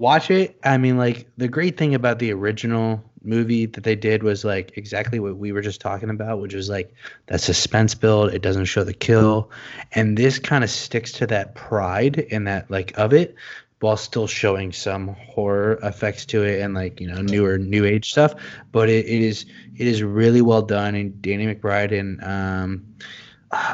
[0.00, 0.58] Watch it.
[0.64, 4.72] I mean, like the great thing about the original movie that they did was like
[4.76, 6.92] exactly what we were just talking about, which was like
[7.26, 8.32] that suspense build.
[8.32, 9.50] It doesn't show the kill,
[9.92, 13.36] and this kind of sticks to that pride and that like of it,
[13.80, 18.10] while still showing some horror effects to it and like you know newer new age
[18.10, 18.34] stuff.
[18.72, 19.44] But it, it is
[19.76, 20.94] it is really well done.
[20.94, 22.86] And Danny McBride and um,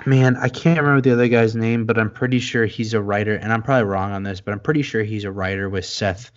[0.06, 3.34] man, I can't remember the other guy's name, but I'm pretty sure he's a writer,
[3.34, 6.30] and I'm probably wrong on this, but I'm pretty sure he's a writer with Seth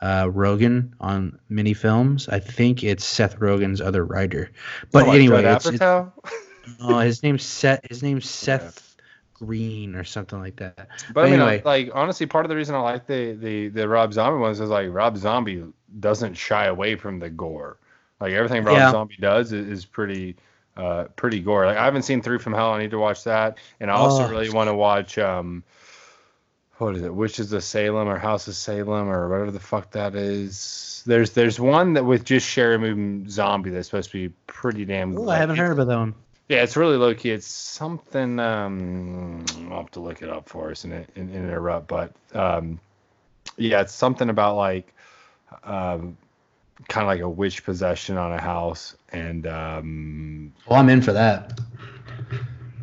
[0.00, 2.28] uh, Rogen on mini films.
[2.28, 4.50] I think it's Seth Rogen's other writer.
[4.90, 6.12] But So, like, anyway, it's, it's, oh,
[6.98, 7.80] his name's Seth.
[7.88, 8.96] His name's Seth
[9.34, 10.88] Green or something like that.
[11.14, 11.62] But I mean, anyway.
[11.64, 14.70] like honestly, part of the reason I like the the the Rob Zombie ones is
[14.70, 15.64] like Rob Zombie
[16.00, 17.78] doesn't shy away from the gore.
[18.20, 18.90] Like everything Rob Yeah.
[18.90, 20.36] Zombie does is, is pretty
[20.76, 21.66] uh pretty gore.
[21.66, 22.72] Like I haven't seen Three from Hell.
[22.72, 24.28] I need to watch that, and I also Oh.
[24.28, 25.62] really want to watch um
[26.78, 27.14] what is it?
[27.14, 31.02] Witches of Salem or House of Salem or whatever the fuck that is.
[31.06, 35.16] There's there's one that with just Sheri Moon Zombie that's supposed to be pretty damn.
[35.18, 36.14] Oh, I haven't heard about that one.
[36.48, 37.30] Yeah, it's really low key.
[37.30, 38.38] It's something.
[38.40, 42.78] Um, I'll have to look it up for us and, and, and interrupt, but um,
[43.56, 44.92] yeah, it's something about like
[45.64, 46.16] um,
[46.88, 51.12] kind of like a witch possession on a house, and um, Well, I'm in for
[51.12, 51.58] that.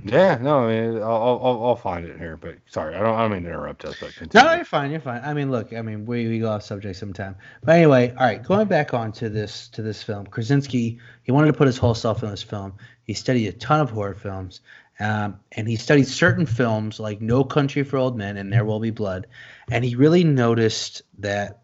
[0.06, 2.38] yeah, no, I mean, I'll, I'll I'll find it here.
[2.38, 4.48] But sorry, I don't I don't mean to interrupt us, but continue.
[4.48, 4.92] no, you're fine.
[4.92, 5.22] You're fine.
[5.24, 5.74] I mean, look.
[5.74, 7.36] I mean, we, we go off subject sometime.
[7.64, 8.42] But anyway, all right.
[8.42, 11.00] Going back on to this to this film, Krasinski.
[11.24, 12.74] He wanted to put his whole self in this film.
[13.04, 14.62] He studied a ton of horror films,
[15.00, 18.80] um, and he studied certain films like No Country for Old Men and There Will
[18.80, 19.28] Be Blood,
[19.70, 21.59] and he really noticed that.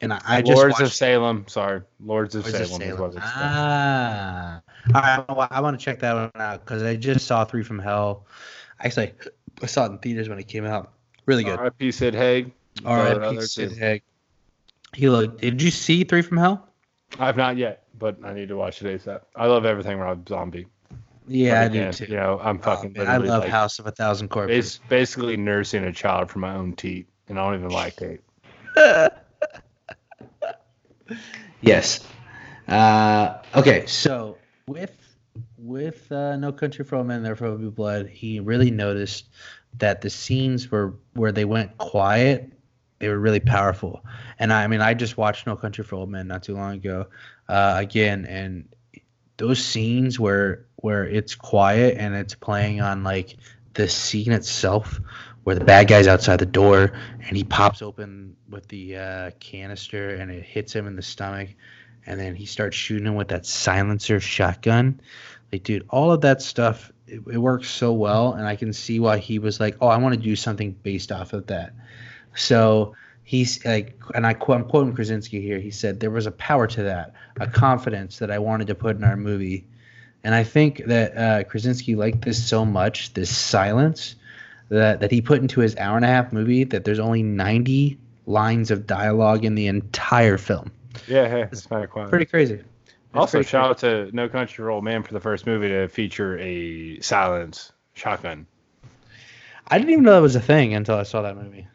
[0.00, 1.44] And I, I just Lords of Salem.
[1.48, 3.00] Sorry, Lords of Lords Salem, is Salem.
[3.00, 3.34] what it's called.
[3.34, 4.60] Ah,
[4.94, 5.24] all right.
[5.28, 8.26] Well, I want to check that one out because I just saw Three from Hell.
[8.80, 9.12] Actually,
[9.62, 10.92] I saw it in theaters when it came out.
[11.24, 11.58] Really good.
[11.58, 11.92] R.I.P.
[11.92, 12.52] Sid Haig.
[12.84, 13.72] All Throw right, it out there, Sid.
[13.72, 14.02] Haig.
[14.94, 15.40] He looked.
[15.40, 16.68] Did you see Three from Hell?
[17.18, 19.22] I've not yet, but I need to watch it ASAP.
[19.34, 20.66] I love everything Rob Zombie.
[21.26, 22.04] Yeah, I do too.
[22.04, 22.92] You know, I'm Oh, fucking.
[22.92, 24.58] man, I love like, House of a Thousand Corpses.
[24.58, 28.22] It's basically nursing a child from my own teat, and I don't even like it.
[31.60, 32.06] Yes.
[32.68, 34.92] Uh, okay, so with
[35.58, 39.26] with uh, No Country for Old Men, Therefore Will Be Blood, he really noticed
[39.78, 42.52] that the scenes were where they went quiet.
[42.98, 44.04] They were really powerful,
[44.38, 46.74] and I, I mean, I just watched No Country for Old Men not too long
[46.74, 47.06] ago,
[47.48, 48.68] uh, again, and
[49.36, 53.36] those scenes where where it's quiet and it's playing on like
[53.74, 55.00] the scene itself,
[55.46, 56.90] where the bad guy's outside the door
[57.28, 61.50] and he pops open with the uh, canister and it hits him in the stomach,
[62.04, 65.00] and then he starts shooting him with that silencer shotgun.
[65.52, 68.98] Like, dude, all of that stuff it, it works so well, and I can see
[68.98, 71.72] why he was like, "Oh, I want to do something based off of that."
[72.34, 75.60] So he's like, and I I'm quoting Krasinski here.
[75.60, 78.96] He said there was a power to that, a confidence that I wanted to put
[78.96, 79.64] in our movie,
[80.24, 84.16] and I think that uh, Krasinski liked this so much, this silence,
[84.68, 87.98] that that he put into his hour and a half movie that there's only 90
[88.26, 90.70] lines of dialogue in the entire film.
[91.06, 92.10] Yeah, hey, it's kind of quiet.
[92.10, 92.60] Pretty crazy.
[93.14, 95.88] Also, pretty shout out to No Country for Old Man for the first movie to
[95.88, 98.46] feature a silence shotgun.
[99.68, 101.66] I didn't even know that was a thing until I saw that movie.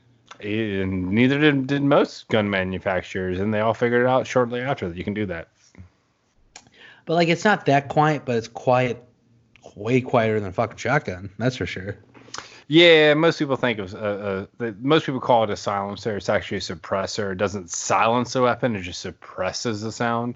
[0.42, 4.62] Eh, and neither did, did most gun manufacturers, and they all figured it out shortly
[4.62, 5.50] after that you can do that.
[7.06, 9.04] But like, it's not that quiet, but it's quiet,
[9.76, 11.30] way quieter than a fucking shotgun.
[11.38, 11.98] That's for sure.
[12.72, 16.16] Yeah, most people think of uh, uh, the, most people call it a silencer.
[16.16, 17.34] It's actually a suppressor.
[17.34, 20.36] It doesn't silence the weapon; it just suppresses the sound.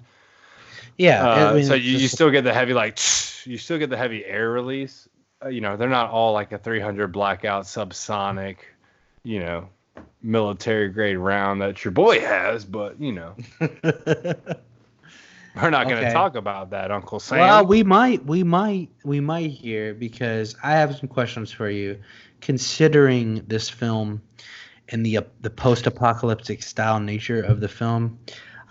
[0.98, 1.26] Yeah.
[1.26, 2.98] Uh, I mean, so you, you still get the heavy like
[3.46, 5.08] you still get the heavy air release.
[5.42, 8.56] Uh, you know, they're not all like a 300 blackout subsonic,
[9.24, 9.70] you know,
[10.20, 13.34] military grade round that your boy has, but you know,
[15.56, 16.12] we're not going to Okay.
[16.12, 17.38] talk about that, Uncle Sam.
[17.38, 21.98] Well, we might, we might, we might here because I have some questions for you.
[22.40, 24.22] Considering this film
[24.90, 28.18] and the uh, the post-apocalyptic style nature of the film,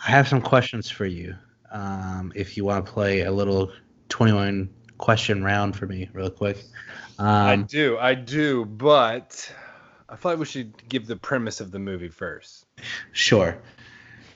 [0.06, 1.36] I have some questions for you.
[1.72, 3.72] Um, if you want to play a little
[4.10, 6.58] twenty-one question round for me, real quick.
[7.20, 9.52] I Um, do, I do, but
[10.08, 12.66] I thought like we should give the premise of the movie first.
[13.12, 13.58] sure,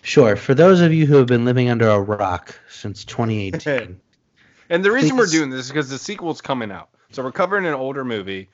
[0.01, 0.36] sure.
[0.36, 3.99] For those of you who have been living under a rock since 2018,
[4.71, 6.89] And the reason we're doing this is because the sequel's coming out.
[7.11, 8.49] So we're covering an older movie,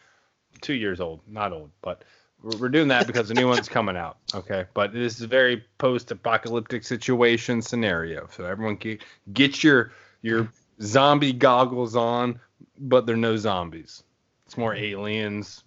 [0.62, 2.04] two years old, not old, but
[2.42, 4.18] we're, we're doing that because the new one's coming out.
[4.34, 8.28] Okay, but this is a very post-apocalyptic situation scenario.
[8.32, 9.02] So everyone get
[9.34, 9.92] get your
[10.22, 10.52] your
[10.82, 12.40] zombie goggles on,
[12.80, 14.04] but they're no zombies.
[14.46, 15.64] It's more aliens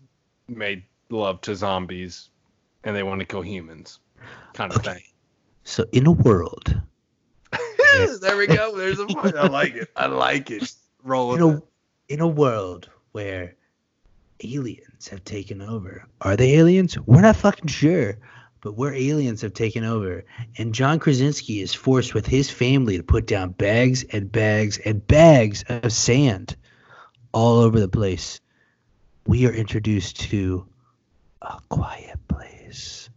[0.49, 2.31] made love to zombies
[2.85, 3.99] and they want to kill humans,
[4.55, 5.03] kind of thing.
[5.65, 6.81] So in a world,
[8.21, 8.77] there we go.
[8.77, 9.37] There's a point.
[9.37, 9.91] I like it.
[9.97, 10.73] I like it.
[11.03, 11.63] Roll in a it.
[12.09, 13.55] in a world where
[14.43, 16.07] aliens have taken over.
[16.21, 16.99] Are they aliens?
[16.99, 18.19] We're not fucking sure.
[18.61, 20.25] But where aliens have taken over,
[20.57, 25.07] and John Krasinski is forced with his family to put down bags and bags and
[25.07, 26.57] bags of sand
[27.33, 28.41] all over the place,
[29.27, 30.67] we are introduced to
[31.43, 33.09] a quiet place.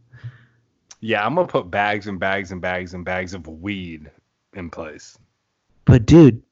[1.00, 4.12] Yeah, I'm gonna put bags and bags and bags and bags of weed
[4.54, 5.18] in place.
[5.86, 6.44] But dude,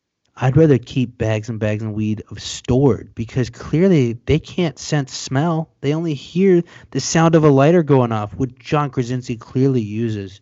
[0.41, 5.13] I'd rather keep bags and bags of weed of stored because clearly they can't sense
[5.13, 5.69] smell.
[5.81, 10.39] They only hear the sound of a lighter going off, which John Krasinski clearly uses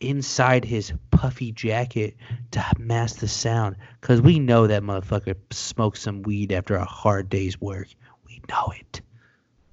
[0.00, 2.16] inside his puffy jacket
[2.50, 3.76] to mask the sound.
[4.00, 7.86] Because we know that motherfucker smoked some weed after a hard day's work.
[8.26, 9.02] We know it.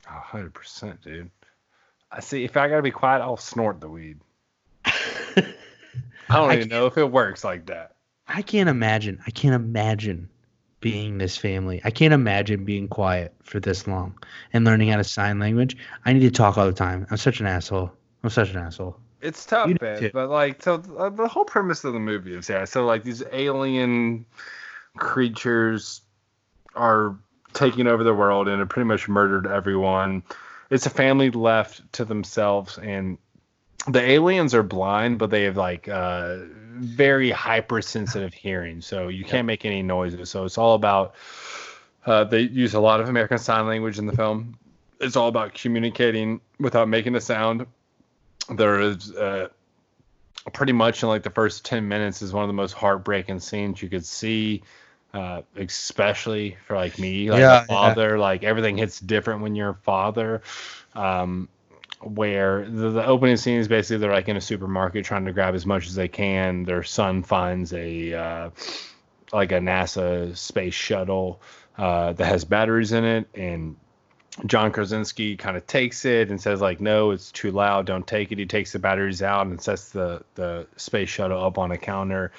[0.07, 1.31] A hundred percent, dude.
[2.11, 2.43] I see.
[2.43, 4.19] If I gotta be quiet, I'll snort the weed.
[4.85, 5.43] I
[6.29, 7.95] don't I even know if it works like that.
[8.29, 9.19] I can't imagine.
[9.25, 10.29] I can't imagine
[10.81, 11.81] being this family.
[11.83, 14.17] I can't imagine being quiet for this long
[14.53, 15.75] and learning how to sign language.
[16.05, 17.05] I need to talk all the time.
[17.09, 17.91] I'm such an asshole.
[18.23, 18.97] I'm such an asshole.
[19.21, 20.11] It's tough, man.
[20.13, 22.65] But like, so uh, the whole premise of the movie is yeah.
[22.65, 24.25] So like these alien
[24.97, 26.01] creatures
[26.75, 27.15] are
[27.53, 30.23] taking over the world and have pretty much murdered everyone.
[30.69, 33.17] It's a family left to themselves, and
[33.87, 36.37] the aliens are blind, but they have like uh,
[36.79, 40.29] very hypersensitive hearing, so you can't make any noises.
[40.29, 41.15] So it's all about.
[42.05, 44.57] Uh, they use a lot of American Sign Language in the film.
[44.99, 47.67] It's all about communicating without making a sound
[48.49, 49.49] there is uh,
[50.53, 53.81] pretty much in like the first 10 minutes is one of the most heartbreaking scenes
[53.81, 54.63] you could see
[55.13, 59.69] uh, especially for like me like Yeah, a father like everything hits different when you're
[59.69, 60.41] a father
[60.95, 61.49] um,
[62.01, 65.55] where the, the opening scene is basically they're like in a supermarket trying to grab
[65.55, 68.49] as much as they can their son finds a uh,
[69.33, 71.41] like a nasa space shuttle
[71.77, 73.75] uh, that has batteries in it and
[74.45, 77.85] John Krasinski kind of takes it and says like, no, it's too loud.
[77.85, 78.37] Don't take it.
[78.37, 82.31] He takes the batteries out and sets the the space shuttle up on a counter.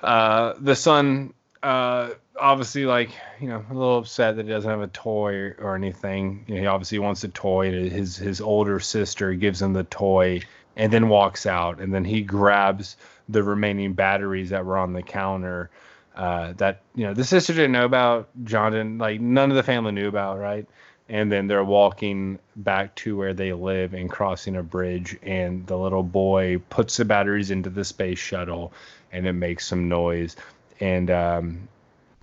[0.00, 1.32] Uh, the son,
[1.66, 3.10] uh, obviously like
[3.40, 6.44] you know a little upset that he doesn't have a toy or, or anything.
[6.46, 7.90] You know, he obviously wants a toy.
[7.90, 10.42] His his older sister gives him the toy
[10.76, 11.80] and then walks out.
[11.80, 12.96] And then he grabs
[13.28, 15.70] the remaining batteries that were on the counter.
[16.14, 18.28] Uh, that you know the sister didn't know about.
[18.44, 20.66] John didn't like none of the family knew about, right?
[21.08, 25.78] and then they're walking back to where they live and crossing a bridge and the
[25.78, 28.72] little boy puts the batteries into the space shuttle
[29.12, 30.36] and it makes some noise
[30.80, 31.68] and um,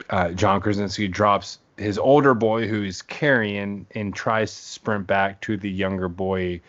[0.09, 5.41] uh, john krasinski drops his older boy who he's carrying and tries to sprint back
[5.41, 6.59] to the younger boy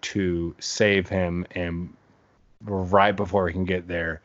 [0.00, 1.92] to save him and
[2.62, 4.20] right before he can get there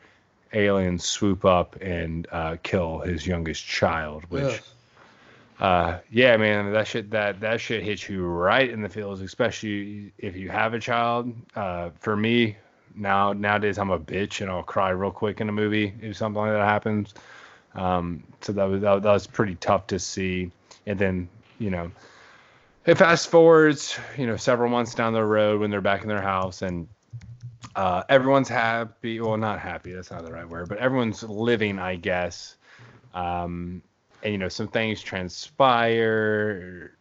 [0.52, 4.60] aliens swoop up and uh, kill his youngest child which
[5.60, 10.10] uh, yeah, man, that shit that that shit hits you right in the feels, especially
[10.16, 11.34] if you have a child.
[11.54, 12.56] Uh, for me,
[12.94, 16.40] now nowadays I'm a bitch and I'll cry real quick in a movie if something
[16.40, 17.14] like that happens.
[17.74, 20.50] Um, so that was that, that was pretty tough to see.
[20.86, 21.28] And then
[21.58, 21.90] you know,
[22.86, 26.22] it fast forwards, you know, several months down the road when they're back in their
[26.22, 26.88] house and
[27.76, 29.20] uh, everyone's happy.
[29.20, 29.92] Well, not happy.
[29.92, 32.56] That's not the right word, but everyone's living, I guess.
[33.14, 33.82] Um,
[34.22, 36.92] and you know some things transpire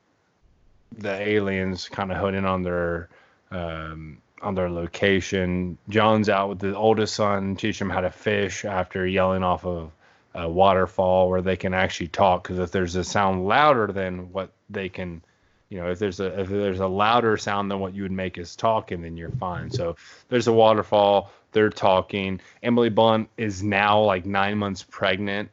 [0.98, 3.10] the aliens kind of hone in on their
[3.52, 5.78] um, on their location.
[5.90, 9.92] John's out with the oldest son teach him how to fish after yelling off of
[10.36, 14.52] a waterfall where they can actually talk because if there's a sound louder than what
[14.70, 15.22] they can
[15.70, 18.38] you know if there's a if there's a louder sound than what you would make
[18.38, 19.72] as talking then you're fine.
[19.72, 19.96] So
[20.30, 22.42] there's a waterfall they're talking.
[22.62, 25.50] Emily blunt is now like nine months pregnant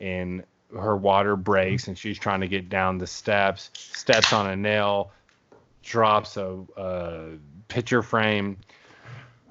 [0.00, 0.42] and
[0.76, 5.12] her water breaks and she's trying to get down the steps, steps on a nail,
[5.82, 7.28] drops a, a
[7.68, 8.58] picture frame.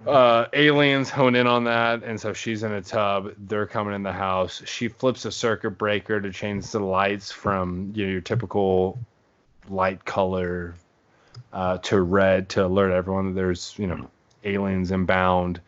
[0.05, 3.34] Uh, aliens hone in on that, and so she's in a tub.
[3.38, 4.61] They're coming in the house.
[4.66, 8.99] She flips a circuit breaker to change the lights from you know, your typical
[9.68, 10.76] light color
[11.51, 14.07] uh, to red to alert everyone that there's you know
[14.43, 15.59] aliens inbound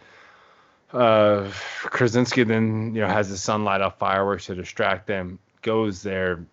[0.94, 1.52] uh,
[1.84, 5.40] Krasinski then you know has his son light off fireworks to distract them.
[5.62, 6.46] Goes there,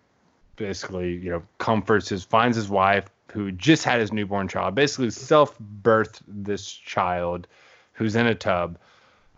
[0.55, 3.05] basically you know comforts his finds his wife
[3.35, 4.75] who just had his newborn child.
[4.75, 7.47] Basically self birthed this child
[7.93, 8.77] who's in a tub.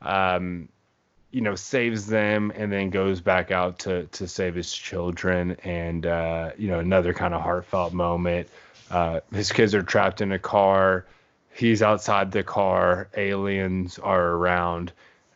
[0.01, 0.69] Um,
[1.31, 6.05] you know saves them and then goes back out to to save his children and
[6.05, 8.47] uh, you know another kind of heartfelt moment.
[8.89, 11.05] Uh, his kids are trapped in a car.
[11.53, 13.09] He's outside the car.
[13.17, 14.93] Aliens are around.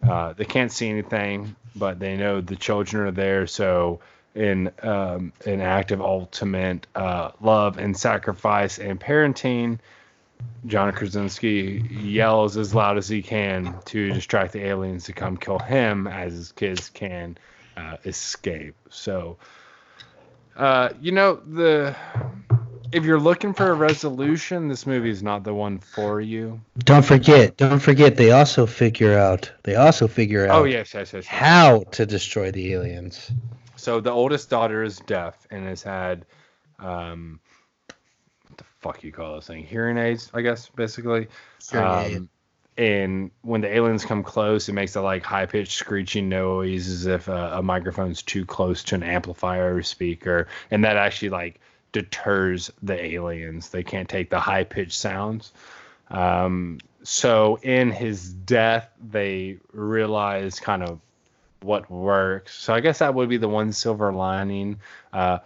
[0.07, 3.47] Uh, they can't see anything, but they know the children are there.
[3.47, 3.99] So,
[4.35, 9.79] in um, an act of ultimate uh, love and sacrifice and parenting,
[10.65, 15.59] John Krasinski yells as loud as he can to distract the aliens to come kill
[15.59, 17.37] him as his kids can
[17.77, 18.75] uh, escape.
[18.89, 19.37] So,
[20.55, 21.95] uh, you know, the
[22.91, 26.61] if you're looking for a resolution, this movie is not the one for you.
[26.79, 28.17] Don't forget, don't forget.
[28.17, 29.51] They also figure out.
[29.63, 31.25] They also figure out Oh yes, yes, yes.
[31.25, 31.27] yes.
[31.27, 33.31] how to destroy the aliens.
[33.81, 36.25] So the oldest daughter is deaf and has had,
[36.77, 37.39] um,
[38.47, 39.65] what the fuck you call this thing?
[39.65, 41.29] Hearing aids, I guess, basically.
[41.73, 42.29] Um,
[42.77, 47.07] and when the aliens come close, it makes a like high pitched screeching noise as
[47.07, 51.59] if a, a microphone's too close to an amplifier or speaker, and that actually like
[51.91, 53.69] deters the aliens.
[53.69, 55.51] They can't take the high pitched sounds.
[56.09, 60.99] Um, so in his death, they realize kind of
[61.61, 62.55] what works.
[62.55, 64.79] So I guess that would be the one silver lining.
[65.13, 65.39] Uh,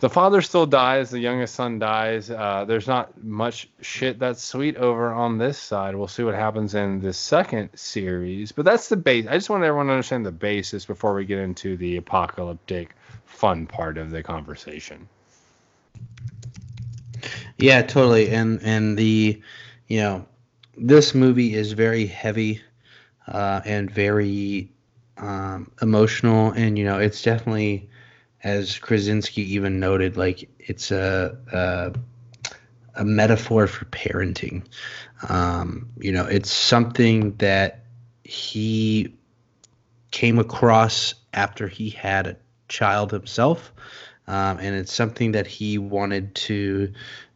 [0.00, 1.10] the father still dies.
[1.10, 2.30] The youngest son dies.
[2.30, 5.96] Uh, there's not much shit that's sweet over on this side.
[5.96, 8.52] We'll see what happens in the second series.
[8.52, 9.26] But that's the base.
[9.26, 12.94] I just want everyone to understand the basis before we get into the apocalyptic
[13.24, 15.08] fun part of the conversation.
[17.58, 18.30] Yeah, totally.
[18.30, 19.42] And and the,
[19.88, 20.26] you know,
[20.76, 22.62] this movie is very heavy,
[23.26, 24.70] uh, and very
[25.18, 27.88] um, emotional, and you know, it's definitely,
[28.44, 31.92] as Krasinski even noted, like it's a a,
[32.94, 34.64] a metaphor for parenting.
[35.28, 37.84] Um, you know, it's something that
[38.24, 39.14] he
[40.10, 42.36] came across after he had a
[42.68, 43.72] child himself.
[44.26, 46.92] Um, and it's something that he wanted to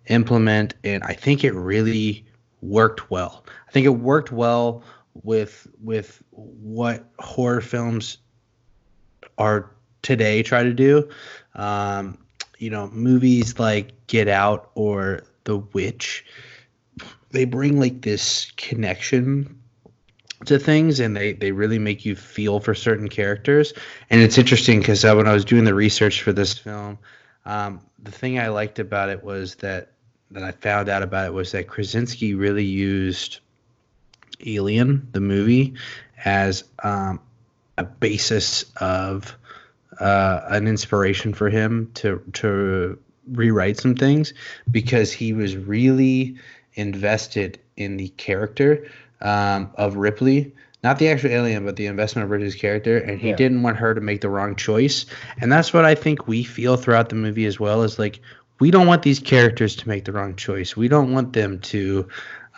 [0.09, 2.27] implement, and I think it really
[2.61, 3.45] worked well.
[3.67, 4.85] I think it worked well
[5.23, 8.19] with with what horror films
[9.39, 9.71] are
[10.03, 11.09] today try to do.
[11.55, 12.19] Um,
[12.59, 16.25] you know, movies like Get Out or The Witch,
[17.31, 19.59] they bring like this connection
[20.47, 23.73] to things and they, they really make you feel for certain characters.
[24.11, 26.99] And it's interesting because uh, when I was doing the research for this film,
[27.45, 29.89] um, the thing I liked about it was that
[30.31, 33.41] that I found out about it was that Krasinski really used
[34.47, 35.75] Alien, the movie,
[36.25, 37.21] as um,
[37.79, 39.37] a basis of
[40.01, 42.99] uh, an inspiration for him to to
[43.31, 44.33] rewrite some things
[44.71, 46.37] because he was really
[46.75, 48.85] invested in the character
[49.21, 50.53] um, of Ripley,
[50.83, 53.37] not the actual alien, but the investment of Ripley's character, and he Yeah.
[53.37, 55.07] didn't want her to make the wrong choice.
[55.41, 57.83] And that's what I think we feel throughout the movie as well.
[57.83, 58.21] Is like
[58.59, 60.77] we don't want these characters to make the wrong choice.
[60.77, 62.09] We don't want them to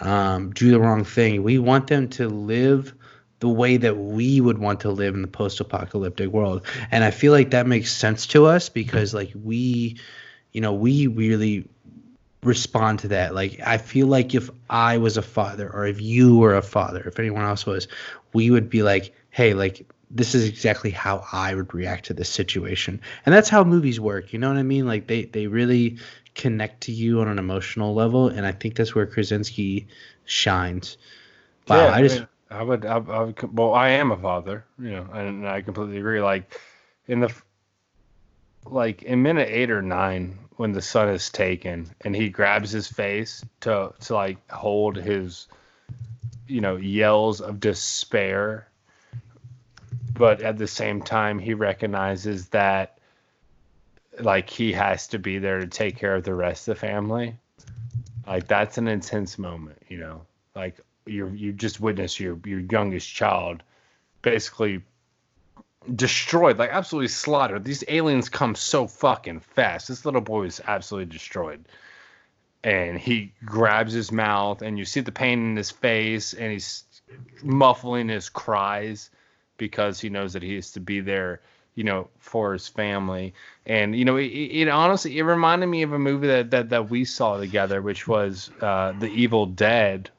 [0.01, 1.43] um, do the wrong thing.
[1.43, 2.95] We want them to live
[3.41, 6.67] the way that we would want to live in the post-apocalyptic world.
[6.91, 9.99] And I feel like that makes sense to us because like we,
[10.53, 11.69] you know, we really
[12.43, 13.35] respond to that.
[13.35, 17.03] Like I feel like if I was a father or if you were a father,
[17.07, 17.89] if anyone else was,
[18.33, 22.29] we would be like, "Hey, like this is exactly how I would react to this
[22.29, 24.33] situation." And that's how movies work.
[24.33, 24.87] You know what I mean?
[24.87, 25.99] Like they they really
[26.35, 29.87] connect to you on an emotional level, and I think that's where Krasinski
[30.25, 30.97] shines.
[31.69, 35.07] Wow, I just I would, I, I would, well, I am a father, you know,
[35.13, 36.21] and I completely agree.
[36.21, 36.61] Like
[37.09, 37.35] in the,
[38.67, 42.87] like in minute eight or nine, when the son is taken and he grabs his
[42.87, 45.49] face to to like hold his,
[46.47, 48.69] you know, yells of despair,
[50.13, 52.99] but at the same time he recognizes that,
[54.21, 57.37] like he has to be there to take care of the rest of the family.
[58.27, 60.23] Like that's an intense moment, you know.
[60.55, 63.63] Like you you just witness your your youngest child
[64.23, 64.83] basically
[65.95, 67.65] destroyed, like absolutely slaughtered.
[67.65, 69.89] These aliens come so fucking fast.
[69.89, 71.67] This little boy is absolutely destroyed.
[72.63, 76.85] And he grabs his mouth, and you see the pain in his face, and he's
[77.43, 79.11] muffling his cries
[79.59, 81.43] because he knows that he has to be there,
[81.75, 83.35] you know, for his family.
[83.67, 86.91] And you know, it, it honestly it reminded me of a movie that that, that
[86.91, 90.11] we saw together, which was uh, The Evil Dead,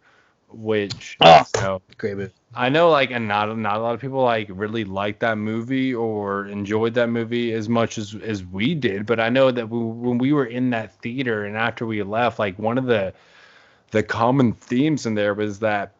[0.50, 1.44] which Oh.
[1.56, 2.34] you know, great movie.
[2.54, 5.94] I know like and not not a lot of people like really liked that movie
[5.94, 9.80] or enjoyed that movie as much as as we did, but I know that we,
[9.80, 13.14] when we were in that theater and after we left, like one of the
[13.92, 15.94] the common themes in there was that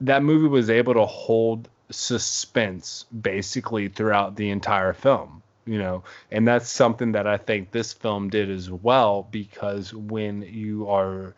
[0.00, 5.42] that movie was able to hold suspense basically throughout the entire film.
[5.66, 10.42] you know and that's something that i think this film did as well because when
[10.42, 11.34] you are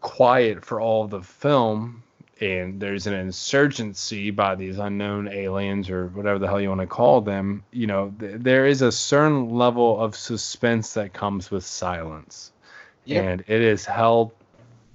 [0.00, 2.02] quiet for all the film
[2.40, 6.86] and there's an insurgency by these unknown aliens or whatever the hell you want to
[6.86, 11.64] call them you know th- there is a certain level of suspense that comes with
[11.64, 12.52] silence
[13.06, 13.24] Yep.
[13.24, 14.32] and it is held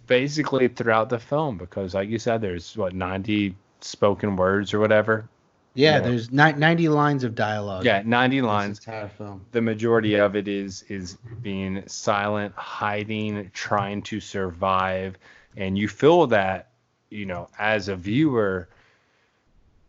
[0.06, 5.28] basically throughout the film because like you said there's what 90 spoken words or whatever.
[5.74, 6.00] Yeah, Yeah.
[6.02, 7.86] there's ni- 90 lines of dialogue.
[7.86, 8.80] yeah 90 in this lines.
[8.80, 9.46] entire film.
[9.52, 15.18] the majority of it is is being silent hiding trying to survive.
[15.58, 16.70] And you feel that
[17.10, 18.68] you know as a viewer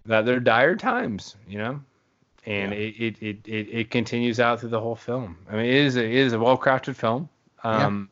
[0.06, 1.80] that they're dire times you know?
[2.44, 5.36] And it, it, it, it, it continues out through the whole film.
[5.48, 7.28] I mean it is a, it is a well crafted film
[7.64, 8.08] um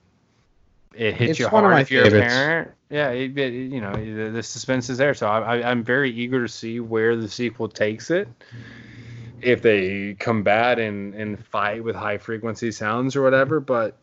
[0.95, 2.33] it hits It's you hard if you're favorites.
[2.35, 2.71] a parent.
[2.91, 5.15] Yeah it, it- you know the, the suspense is there.
[5.15, 8.29] So I, I, i'm very eager to see where the sequel takes it.
[9.41, 13.97] If they combat and and fight with high frequency sounds or whatever but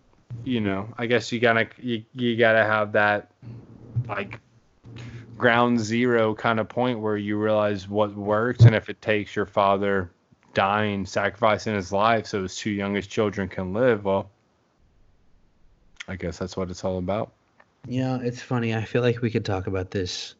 [0.43, 3.31] you know i guess you gotta you, you gotta have that
[4.09, 4.39] like
[5.37, 9.45] ground zero kind of point where you realize what works and if it takes your
[9.45, 10.11] father
[10.53, 14.31] dying sacrificing his life so his two youngest children can live well
[16.07, 17.31] i guess that's what it's all about
[17.87, 18.75] Yeah, it's funny.
[18.75, 20.35] I feel like we could talk about this,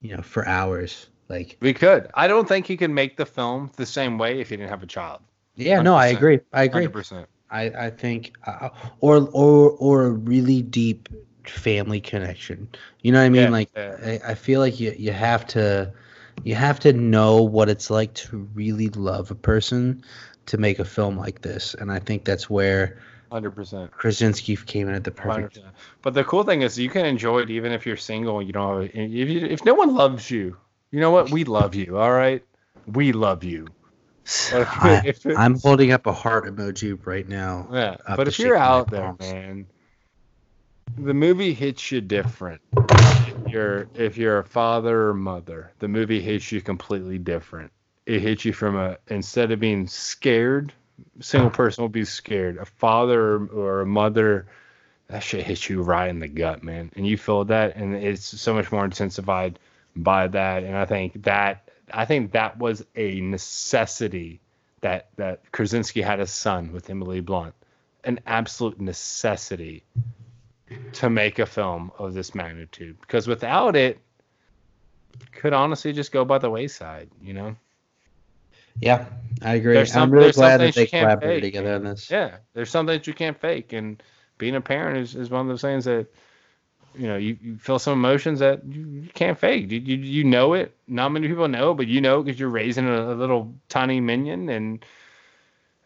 [0.00, 1.08] you know, for hours.
[1.28, 4.50] Like, we could i don't think you could make the film the same way if
[4.50, 5.20] you didn't have a child
[5.56, 6.40] yeah, no, I agree.
[6.52, 6.86] I agree.
[6.86, 8.70] 100% I, I think, uh,
[9.00, 11.08] or or or a really deep
[11.46, 12.68] family connection.
[13.02, 13.42] You know what I mean?
[13.42, 13.96] Yeah, like, yeah.
[14.24, 15.92] I, I feel like you you have to
[16.44, 20.02] you have to know what it's like to really love a person
[20.46, 22.98] to make a film like this, and I think that's where
[23.32, 25.58] 100% Krasinski came in at the perfect.
[25.58, 25.64] 100%.
[26.02, 28.52] But the cool thing is you can enjoy it even if you're single and you
[28.52, 30.56] don't have if you, if no one loves you.
[30.90, 31.30] You know what?
[31.30, 32.44] We love you, all right?
[32.86, 33.68] We love you.
[34.52, 37.68] I, I'm holding up a heart emoji right now.
[37.72, 37.96] Yeah.
[38.16, 39.66] But if you're out there, man,
[40.98, 42.60] the movie hits you different.
[42.76, 47.72] If you're if you're a father or mother, the movie hits you completely different.
[48.04, 50.72] It hits you from a instead of being scared,
[51.20, 52.56] single person will be scared.
[52.58, 54.46] A father or, a mother,
[55.08, 56.90] that shit hits you right in the gut, man.
[56.96, 59.58] And you feel that, and it's so much more intensified
[59.94, 60.64] by that.
[60.64, 64.40] And I think that I think that was a necessity
[64.80, 67.54] that that Krasinski had a son with Emily Blunt,
[68.04, 69.84] an absolute necessity
[70.94, 72.98] to make a film of this magnitude.
[73.00, 73.98] Because without it,
[75.32, 77.56] could honestly just go by the wayside, you know?
[78.80, 79.06] Yeah,
[79.42, 79.74] I agree.
[79.74, 82.10] There's I'm really glad that they collaborated fake, together on this.
[82.10, 84.02] Yeah, there's something that you can't fake, and
[84.38, 86.06] being a parent is, is one of those things that
[86.94, 89.70] you know you, you feel some emotions that you, you can't fake.
[89.70, 90.76] You, you you know it.
[90.88, 94.48] Not many people know, but you know because you're raising a, a little tiny minion,
[94.48, 94.84] and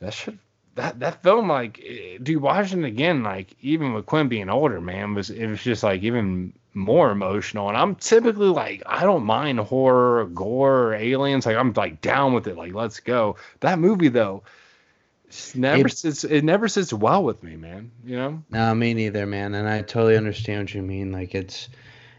[0.00, 0.38] that should
[0.76, 4.80] that that film like eh, dude watching it again like even with Quinn being older
[4.80, 7.68] man was it was just like even more emotional.
[7.68, 11.46] And I'm typically like I don't mind horror or gore or aliens.
[11.46, 12.56] Like I'm like down with it.
[12.56, 13.36] Like let's go.
[13.60, 14.42] That movie though
[15.54, 18.42] never It- sits it never sits well with me man you know?
[18.50, 19.54] No, me neither, man.
[19.54, 21.10] And I totally understand what you mean.
[21.12, 21.68] Like it's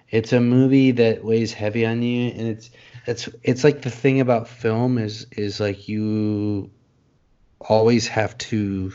[0.10, 2.30] it's a movie that weighs heavy on you.
[2.32, 2.70] And it's
[3.06, 6.70] it's it's like the thing about film is is like you
[7.60, 8.94] always have to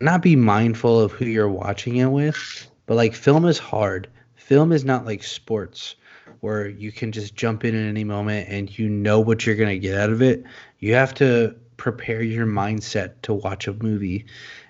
[0.00, 4.08] not be mindful of who you're watching it with, but like film is hard.
[4.34, 5.94] Film is not like sports
[6.40, 9.68] where you can just jump in at any moment and you know what you're going
[9.70, 10.44] to get out of it.
[10.78, 14.26] You have to prepare your mindset to watch a movie.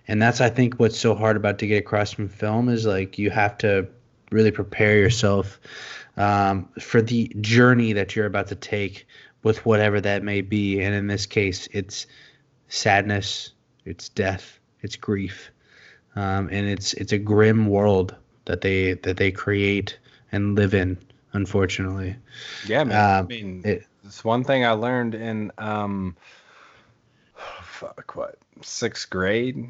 [0.07, 3.19] And that's I think what's so hard about to get across from film is like
[3.19, 3.89] you have to
[4.31, 5.61] really prepare yourself
[6.17, 9.07] um, for the journey that you're about to take
[9.43, 10.81] with whatever that may be.
[10.81, 12.07] And in this case, it's
[12.69, 13.51] sadness,
[13.85, 15.51] it's death, it's grief,
[16.17, 18.15] um, and it's it's a grim world
[18.47, 19.99] that they that they create
[20.33, 20.99] and live in.
[21.33, 22.15] Unfortunately,
[22.67, 22.97] yeah man.
[22.97, 26.17] I Um, mean it- it's one thing I learned in um
[27.63, 29.67] fuck what sixth grade?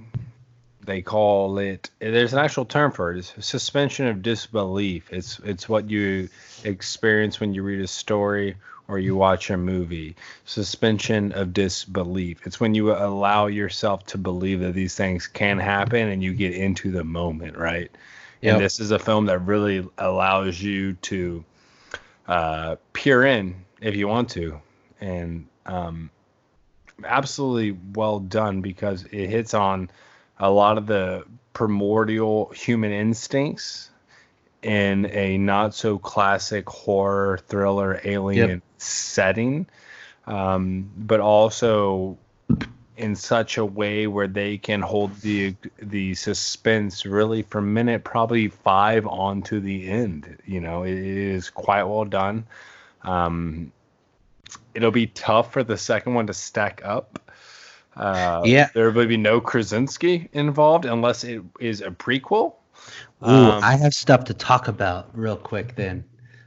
[0.85, 3.19] They call it there's an actual term for it.
[3.37, 5.11] It's suspension of disbelief.
[5.11, 6.29] It's it's what you
[6.65, 8.57] experience when you read a story
[8.89, 10.15] or you watch a movie
[10.45, 12.47] suspension of disbelief.
[12.47, 16.55] It's when you allow yourself to believe that these things can happen and you get
[16.55, 17.91] into the moment right?
[18.41, 18.55] Yep.
[18.55, 21.45] and this is a film that really allows you to
[22.29, 24.61] uh, peer in if you want to.
[25.01, 26.11] And um,
[27.05, 29.91] absolutely well done because it hits on
[30.39, 33.91] a lot of the primordial human instincts
[34.65, 38.61] in a not so classic horror thriller alien Yep.
[38.79, 39.67] setting
[40.27, 42.17] um, but also
[42.97, 48.49] in such a way where they can hold the the suspense really from minute probably
[48.49, 50.39] five on to the end.
[50.47, 52.47] You know, it is quite well done.
[53.03, 53.73] Um,
[54.75, 57.19] it'll be tough for the second one to stack up.
[57.97, 58.69] Uh, Yeah.
[58.75, 62.55] there will be no Krasinski involved unless it is a prequel.
[63.27, 66.05] Ooh, Um, I have stuff to talk about real quick then.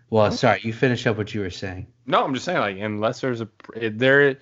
[0.10, 1.88] Well, sorry, you finish up what you were saying.
[2.06, 4.38] No, I'm just saying, like, unless there's a there,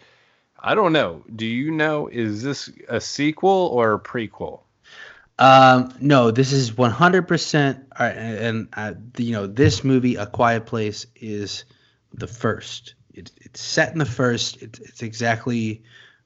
[0.59, 1.23] I don't know.
[1.35, 2.07] Do you know?
[2.07, 4.61] Is this a sequel or a prequel?
[5.39, 7.75] Um, no, this is 100%.
[7.77, 11.65] All right, and, and uh, you know, this movie, A Quiet Place, is
[12.13, 12.95] the first.
[13.13, 14.61] It, it's set in the first.
[14.61, 15.83] It's it's exactly.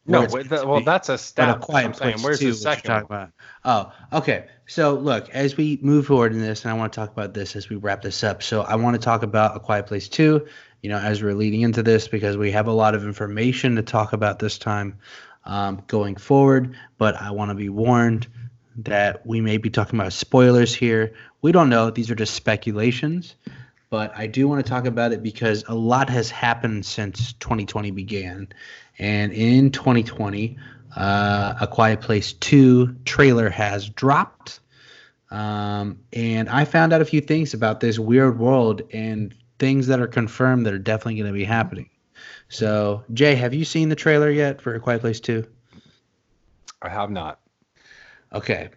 [0.10, 0.86] No, wait, that, well, be.
[0.86, 1.58] that's a stat.
[1.58, 3.32] a quiet I'm saying, where's too, the second about.
[3.64, 4.48] Oh, okay.
[4.68, 7.56] So look, as we move forward in this, and I want to talk about this
[7.56, 8.42] as we wrap this up.
[8.42, 10.48] So I want to talk about A Quiet Place Two.
[10.82, 13.82] You know, as we're leading into this, because we have a lot of information to
[13.82, 14.98] talk about this time
[15.46, 16.76] um, going forward.
[16.98, 18.28] But I want to be warned
[18.78, 21.14] that we may be talking about spoilers here.
[21.42, 23.36] We don't know; these are just speculations.
[23.90, 27.90] But I do want to talk about it because a lot has happened since 2020
[27.92, 28.48] began.
[29.00, 30.58] And in 2020,
[30.96, 34.60] uh, A Quiet Place 2 trailer has dropped.
[35.32, 40.00] Um, and I found out a few things about this weird world and things that
[40.00, 41.90] are confirmed that are definitely going to be happening.
[42.50, 45.46] So, Jay, have you seen the trailer yet for A Quiet Place 2?
[46.82, 47.40] I have not.
[48.34, 48.70] Okay.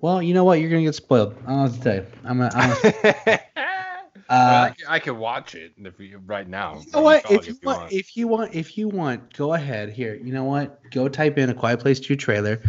[0.00, 0.60] Well, you know what?
[0.60, 1.34] You're going to get spoiled.
[1.44, 2.06] I don't know what to tell you.
[2.24, 3.38] I'm gonna, I'm
[4.34, 6.80] Well, uh, I, I could watch it if you, right now.
[6.84, 7.22] You know what?
[7.24, 9.90] Dog, If you want, if you want, if you want, go ahead.
[9.90, 10.80] Here, you know what?
[10.90, 12.60] Go type in a Quiet Place Two trailer.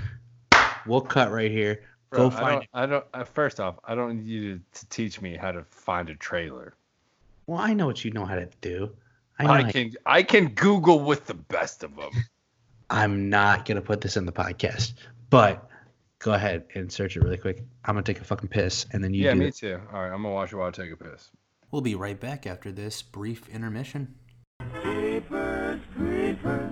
[0.86, 1.84] We'll cut right here.
[2.12, 2.70] Bro, go I find don't, it.
[2.74, 3.06] I don't.
[3.14, 6.76] Uh, first off, I don't need you to, teach me how to find a trailer.
[7.48, 8.92] Well, I know what you know how to do.
[9.40, 9.52] I know.
[9.52, 12.12] I can I can Google with the best of them.
[12.90, 14.94] I'm not gonna put this in the podcast,
[15.32, 15.68] but
[16.20, 17.64] go ahead and search it really quick.
[17.84, 19.56] I'm gonna take a fucking piss, and then you yeah, do me it.
[19.56, 19.82] too.
[19.92, 21.32] All right, I'm gonna watch it while I take a piss.
[21.76, 24.16] We'll be right back after this brief intermission.
[24.82, 26.72] Creepers, creepers,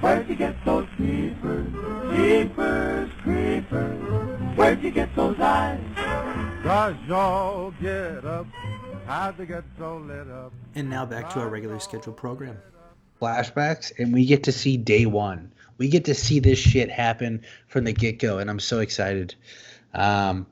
[0.00, 1.70] where'd you get those creepers?
[2.08, 5.78] Creepers, creepers, where'd you get those eyes?
[6.64, 8.46] Does y'all get up?
[9.04, 10.54] How'd they get so lit up?
[10.74, 12.56] And now back to our regular scheduled program.
[13.20, 15.52] flashbacks and we get to see day one.
[15.76, 19.34] We get to see this shit happen from the get go, and I'm so excited.
[19.92, 20.46] Um,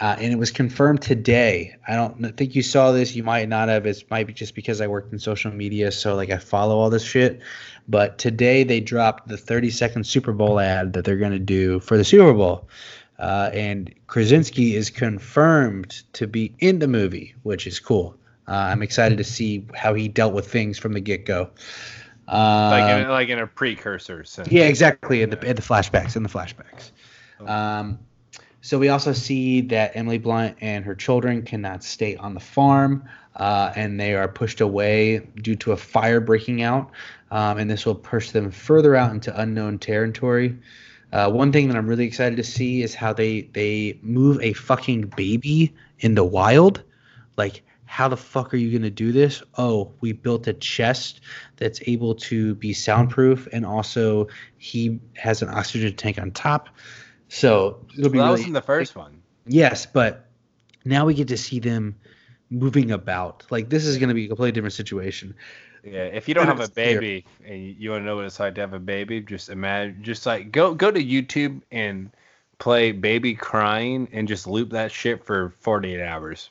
[0.00, 1.74] uh, and it was confirmed today.
[1.88, 3.16] I don't think you saw this.
[3.16, 3.84] You might not have.
[3.84, 6.88] It might be just because I worked in social media, so like I follow all
[6.88, 7.40] this shit.
[7.88, 11.96] But today they dropped the 30 second Super Bowl ad that they're gonna do for
[11.96, 12.68] the Super Bowl.
[13.18, 18.16] Uh, and Krasinski is confirmed to be in the movie, which is cool.
[18.46, 21.50] Uh, I'm excited to see how he dealt with things from the get go.
[22.28, 24.48] Like in, like in a precursor sense.
[24.52, 25.22] yeah, exactly.
[25.22, 26.92] In the in the flashbacks, in the flashbacks.
[27.48, 27.98] Um,
[28.60, 33.08] so we also see that Emily Blunt and her children cannot stay on the farm,
[33.36, 36.90] uh, and they are pushed away due to a fire breaking out,
[37.30, 40.58] um, and this will push them further out into unknown territory.
[41.12, 44.52] Uh, one thing that I'm really excited to see is how they they move a
[44.52, 46.82] fucking baby in the wild.
[47.36, 49.42] Like, how the fuck are you gonna do this?
[49.56, 51.20] Oh, we built a chest
[51.56, 54.26] that's able to be soundproof, and also
[54.58, 56.68] he has an oxygen tank on top.
[57.28, 59.22] So it'll be Well, that really was in the first one.
[59.46, 60.26] Yes, but
[60.84, 61.96] now we get to see them
[62.50, 63.44] moving about.
[63.50, 65.34] Like this is going to be a completely different situation.
[65.84, 68.40] Yeah, if you don't And have a baby and you, want to know what it's
[68.40, 72.10] like to have a baby, just imagine, just like go go to YouTube and
[72.58, 76.50] play baby crying and just loop that shit for 48 hours.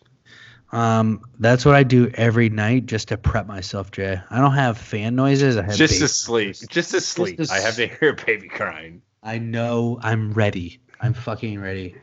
[0.72, 4.20] Um, that's what I do every night just to prep myself, Jay.
[4.30, 5.56] I don't have fan noises.
[5.58, 6.68] I have Just to sleep, noises.
[6.68, 7.38] just to sleep.
[7.38, 9.02] to I have to hear baby crying.
[9.28, 10.80] I know I'm ready.
[11.02, 11.96] I'm fucking ready.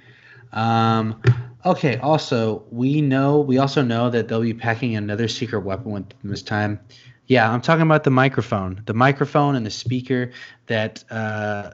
[0.52, 1.20] Um,
[1.64, 1.96] okay.
[1.96, 6.30] Also, we know we also know that they'll be packing another secret weapon with them
[6.30, 6.78] this time.
[7.26, 10.32] Yeah, I'm talking about the microphone, the microphone and the speaker
[10.66, 11.70] that uh,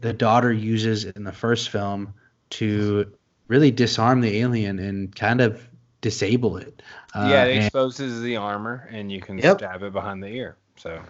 [0.00, 2.14] the daughter uses in the first film
[2.50, 3.12] to
[3.48, 5.68] really disarm the alien and kind of
[6.00, 6.82] disable it.
[7.14, 9.58] Uh, yeah, it and- exposes the armor and you can Yep.
[9.58, 10.56] stab it behind the ear.
[10.76, 11.02] So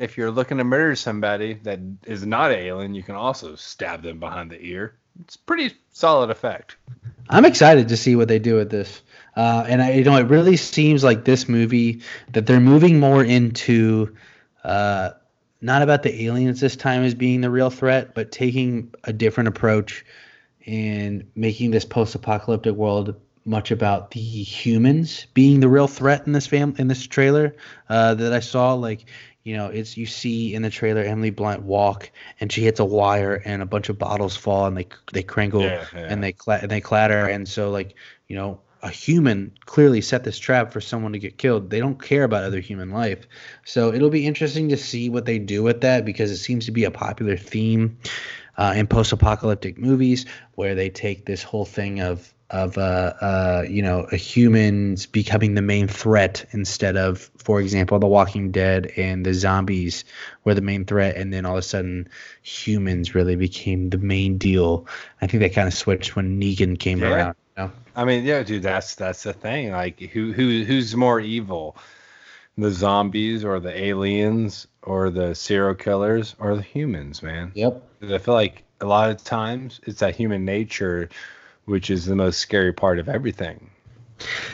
[0.00, 4.18] if you're looking to murder somebody that is not alien, you can also stab them
[4.18, 4.96] behind the ear.
[5.20, 6.76] It's pretty solid effect.
[7.28, 9.02] I'm excited to see what they do with this.
[9.36, 13.22] Uh, and I, you know, it really seems like this movie that they're moving more
[13.22, 14.16] into
[14.64, 15.10] uh,
[15.60, 19.48] not about the aliens this time as being the real threat, but taking a different
[19.48, 20.04] approach
[20.66, 26.46] and making this post-apocalyptic world much about the humans being the real threat in this
[26.46, 27.56] fam in this trailer
[27.88, 28.74] uh, that I saw.
[28.74, 29.06] Like,
[29.42, 32.10] you know, it's you see in the trailer Emily Blunt walk
[32.40, 35.62] and she hits a wire and a bunch of bottles fall and they they crinkle
[35.62, 36.06] Yeah, yeah.
[36.08, 37.94] and they cla- and they clatter and so like
[38.28, 41.68] you know a human clearly set this trap for someone to get killed.
[41.68, 43.26] They don't care about other human life.
[43.64, 46.72] So it'll be interesting to see what they do with that because it seems to
[46.72, 47.98] be a popular theme
[48.56, 50.24] uh, in post-apocalyptic movies
[50.54, 55.54] where they take this whole thing of of uh, uh, you know a humans becoming
[55.54, 60.04] the main threat instead of, for example, The Walking Dead and the zombies
[60.44, 62.08] were the main threat, and then all of a sudden
[62.42, 64.86] humans really became the main deal.
[65.22, 67.10] I think they kind of switched when Negan came Yeah.
[67.10, 67.34] around.
[67.56, 67.72] You know?
[67.96, 69.70] I mean, yeah, dude, that's that's the thing.
[69.72, 71.76] Like, who who who's more evil,
[72.58, 77.52] the zombies or the aliens or the serial killers or the humans, man?
[77.54, 77.82] Yep.
[78.02, 81.08] I feel like a lot of times it's that human nature,
[81.70, 83.70] which is the most scary part of everything.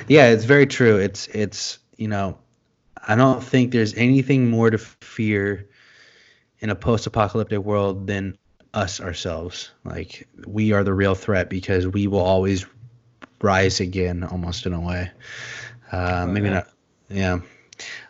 [0.07, 0.97] Yeah, it's very true.
[0.99, 2.39] It's it's you know,
[3.09, 5.69] I don't think there's anything more to fear
[6.61, 8.37] in a post-apocalyptic world than
[8.75, 9.71] us ourselves.
[9.85, 12.67] Like we are the real threat because we will always
[13.43, 15.11] rise again, almost in a way.
[15.91, 16.55] Uh, maybe yeah.
[16.55, 16.69] not.
[17.09, 17.39] Yeah.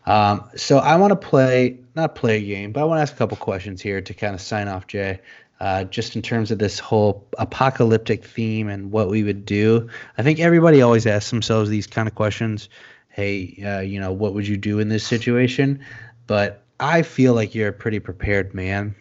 [0.06, 3.12] Um, so I want to play, not play a game, but I want to ask
[3.14, 5.20] a couple questions here to kind of sign off, Jay.
[5.58, 9.88] Uh, just in terms of this whole apocalyptic theme and what we would do.
[10.18, 12.68] I think everybody always asks themselves these kind of questions.
[13.08, 15.80] Hey, uh, you know, what would you do in this situation?
[16.26, 18.94] But I feel like you're a pretty prepared man.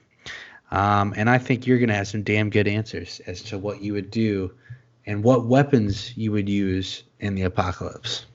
[0.72, 3.82] Um, and I think you're going to have some damn good answers as to what
[3.82, 4.53] you would do
[5.06, 8.26] and what weapons you would use in the apocalypse.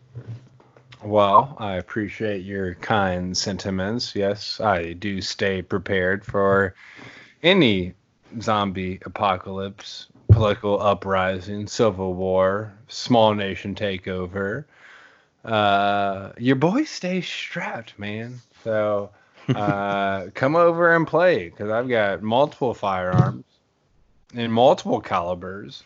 [1.02, 4.14] Well, I appreciate your kind sentiments.
[4.14, 6.74] Yes, I do stay prepared for
[7.42, 7.94] any
[8.40, 14.64] zombie apocalypse, political uprising, civil war, small nation takeover.
[15.44, 18.40] Uh, your boy stays strapped, man.
[18.62, 19.10] So
[19.54, 23.44] uh, come over and play because I've got multiple firearms
[24.34, 25.82] in multiple calibers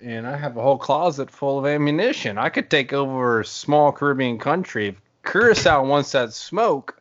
[0.00, 2.38] and I have a whole closet full of ammunition.
[2.38, 4.88] I could take over a small Caribbean country.
[4.88, 7.00] If Curacao wants that smoke,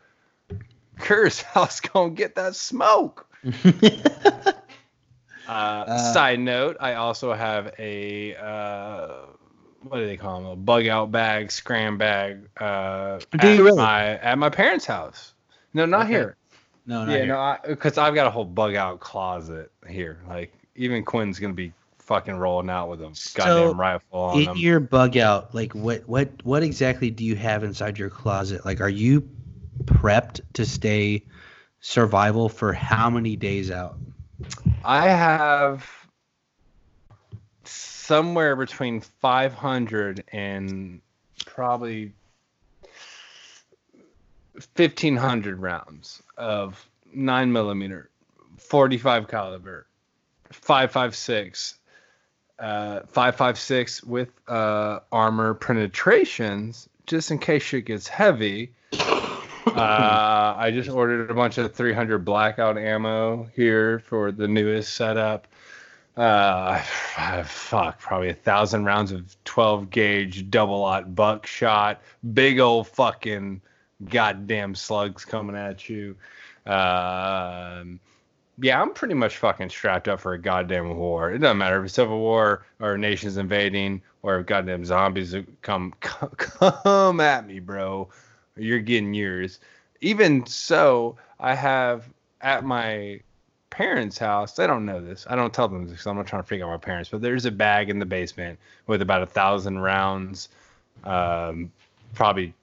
[1.00, 3.28] Curacao's gonna get that smoke.
[5.48, 9.08] Uh, side note: I also have a uh,
[9.82, 10.50] what do they call them?
[10.52, 12.50] A bug out bag, scram bag.
[12.58, 13.78] Uh, Do at you really?
[13.78, 15.34] my at my parents' house.
[15.74, 16.14] No, not Okay.
[16.14, 16.38] here.
[16.88, 17.28] No, not Yeah, here.
[17.28, 20.20] no, because I've got a whole bug out closet here.
[20.28, 24.46] Like even Quinn's gonna be fucking rolling out with a goddamn So, rifle on in
[24.46, 24.58] them.
[24.58, 28.66] your bug out, like what what what exactly do you have inside your closet?
[28.66, 29.28] Like, are you
[29.86, 31.24] prepped to stay
[31.82, 33.98] survival for how many days out?
[34.84, 35.88] I have
[37.64, 41.02] somewhere between 500 and
[41.46, 42.14] probably
[44.76, 48.10] 1500 rounds of 9 millimeter
[48.58, 49.88] 45 caliber
[50.52, 51.80] 556
[52.60, 58.74] uh 556 with uh armor penetrations just in case shit gets heavy
[59.68, 65.48] uh, I just ordered a bunch of 300 blackout ammo here for the newest setup.
[66.18, 66.82] Uh,
[67.46, 72.02] fuck, probably a thousand rounds of 12 gauge double aught buckshot.
[72.34, 73.62] Big old fucking
[74.10, 76.16] goddamn slugs coming at you.
[76.66, 78.00] Um,
[78.62, 81.32] yeah, I'm pretty much fucking strapped up for a goddamn war.
[81.32, 85.94] It doesn't matter if it's civil war or nations invading or if goddamn zombies come
[86.00, 88.10] come, come at me, bro.
[88.58, 89.60] You're getting yours.
[90.02, 92.10] Even so, I have
[92.42, 93.20] at my
[93.70, 94.54] parents' house.
[94.54, 95.26] They don't know this.
[95.30, 97.10] I don't tell them because I'm not trying to freak out my parents.
[97.10, 100.50] But there's a bag in the basement with about a thousand rounds,
[101.04, 101.72] um,
[102.14, 102.54] probably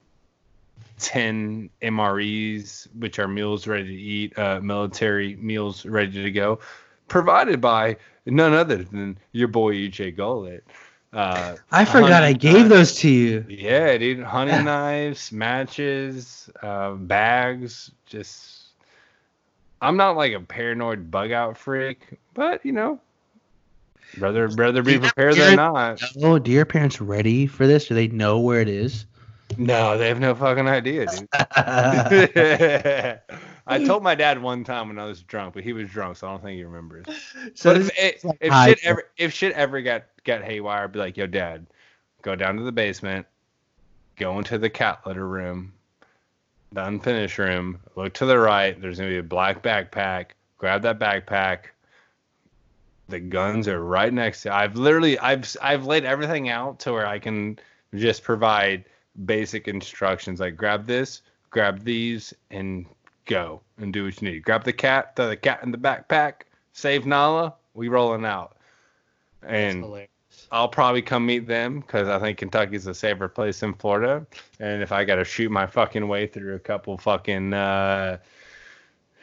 [0.99, 6.59] 10 MREs, which are meals ready to eat, uh, military meals ready to go,
[7.07, 10.63] provided by none other than your boy EJ Gullet.
[11.13, 13.45] Uh, I forgot I gave knives- those to you.
[13.47, 17.91] Yeah, dude, hunting knives, matches, uh, bags.
[18.07, 18.63] Just,
[19.81, 22.99] I'm not like a paranoid bug out freak, but you know,
[24.17, 26.01] rather rather be prepared than not.
[26.23, 27.87] Oh, do your parents ready for this?
[27.87, 29.05] Do they know where it is?
[29.55, 31.27] No, they have no fucking idea, dude.
[33.65, 36.27] I told my dad one time when I was drunk, but he was drunk, so
[36.27, 37.05] I don't think he remembers.
[37.53, 40.83] so but if, eh, if, like if shit ever if shit ever got got haywire,
[40.83, 41.65] I'd be like, "Yo, dad,
[42.21, 43.25] go down to the basement,
[44.17, 45.73] go into the cat litter room,
[46.73, 48.79] the unfinished room, look to the right.
[48.79, 50.31] There's gonna be a black backpack.
[50.57, 51.65] Grab that backpack.
[53.09, 54.53] the guns are right next to.
[54.53, 57.59] I've literally I've I've laid everything out to where I can
[57.95, 58.85] just provide
[59.25, 62.85] basic instructions like grab this, grab these, and
[63.25, 64.43] go and do what you need.
[64.43, 66.43] Grab the cat, throw the cat in the backpack,
[66.73, 67.53] save Nala.
[67.73, 68.57] We rolling out,
[69.41, 70.07] and
[70.51, 74.25] I'll probably come meet them because I think Kentucky's a safer place than Florida.
[74.59, 78.17] And if I got to shoot my fucking way through a couple fucking, uh,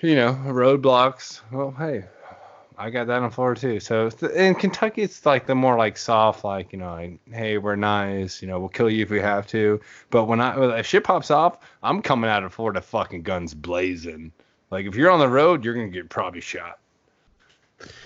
[0.01, 2.05] you know, roadblocks, well, hey,
[2.81, 3.79] I got that on Florida too.
[3.79, 7.77] So in Kentucky, it's like the more like soft, like you know, like hey, we're
[7.77, 9.81] nice, you know, we'll kill you if we have to.
[10.09, 14.33] But when I when shit pops off, I'm coming out of Florida, fucking guns blazing.
[14.71, 16.79] Like if you're on the road, you're gonna get probably shot.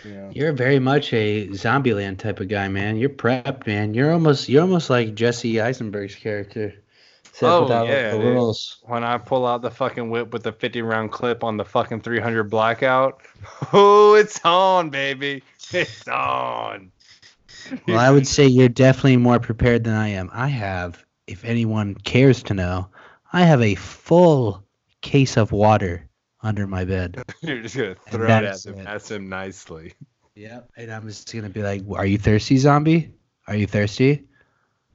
[0.05, 0.31] Yeah.
[0.33, 2.97] You're very much a Zombieland type of guy, man.
[2.97, 3.95] You're prepped, man.
[3.95, 6.75] You're almost you're almost like Jesse Eisenberg's character.
[7.35, 8.77] Except Oh, without yeah, the rules.
[8.85, 12.03] when I pull out the fucking whip with the 50 round clip on the fucking
[12.03, 13.23] 300 blackout,
[13.73, 15.43] oh, it's on, baby.
[15.73, 16.93] It's on.
[17.89, 20.31] Well, I would say you're definitely more prepared than I am.
[20.33, 22.89] I have, if anyone cares to know,
[23.33, 24.63] I have a full
[25.01, 26.09] case of water
[26.41, 27.21] under my bed.
[27.41, 29.95] You're just gonna throw it at him, at him nicely.
[30.37, 30.71] Yep.
[30.77, 33.13] And I'm just gonna be like, "Are you thirsty, zombie?
[33.49, 34.25] Are you thirsty?"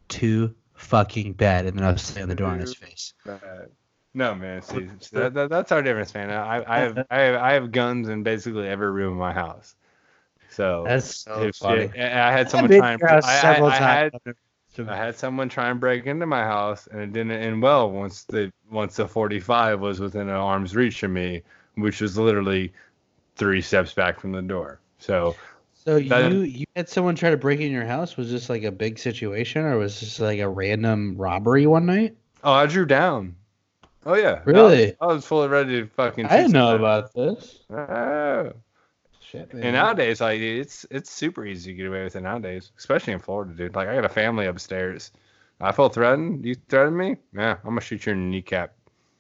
[0.07, 3.13] Too fucking bad, and then I'll slam the door on his face.
[4.13, 4.61] No, man.
[4.61, 6.31] See, that, that, that's our difference, man.
[6.31, 9.75] I, I have I have I have guns in basically every room in my house.
[10.49, 11.89] So That's so if funny.
[11.89, 14.13] shit- I I had someone try and to your house I, I, several I had.
[14.87, 18.23] I had someone try and break into my house, and it didn't end well once
[18.23, 21.41] the once the 45 was within an arm's reach of me,
[21.75, 22.71] which was literally
[23.35, 24.79] three steps back from the door.
[24.97, 25.35] So
[25.89, 28.15] So That- you you had someone try to break in your house?
[28.15, 32.15] Was this like a big situation, or was this like a random robbery one night?
[32.43, 33.35] Oh, I drew down.
[34.05, 34.41] Oh yeah.
[34.45, 34.83] Really?
[34.83, 36.27] I was, I was fully ready to fucking.
[36.27, 37.63] I didn't know about this.
[37.71, 38.53] Oh.
[39.19, 43.13] Shit, And nowadays, like it's it's super easy to get away with it nowadays, especially
[43.13, 43.75] in Florida, dude.
[43.75, 45.11] Like I got a family upstairs.
[45.59, 46.45] I feel threatened.
[46.45, 47.17] You threaten me?
[47.33, 48.75] Yeah, I'm gonna shoot you in the kneecap.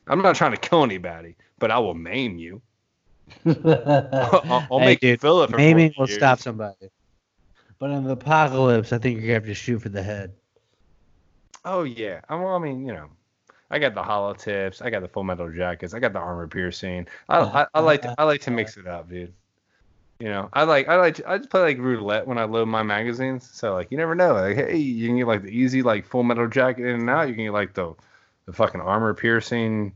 [0.05, 2.61] I'm not trying to kill anybody, but I will maim you.
[3.45, 5.49] I'll, I'll Hey, make dude, feel it.
[5.49, 6.15] For Maiming 40 will years.
[6.15, 6.89] stop somebody.
[7.79, 10.35] But in the apocalypse, I think you're gonna have to shoot for the head.
[11.65, 12.21] Oh yeah.
[12.29, 13.07] I, well, I mean, you know,
[13.69, 14.81] I got the hollow tips.
[14.81, 15.93] I got the full metal jackets.
[15.93, 17.07] I got the armor piercing.
[17.27, 19.33] I, oh, I, I like to, I like to mix it up, dude.
[20.19, 22.67] You know, I like I like to, I just play like roulette when I load
[22.67, 23.49] my magazines.
[23.51, 24.33] So like, you never know.
[24.33, 27.29] Like, hey, you can get like the easy like full metal jacket in and out.
[27.29, 27.95] You can get like the
[28.45, 29.93] the fucking armor piercing,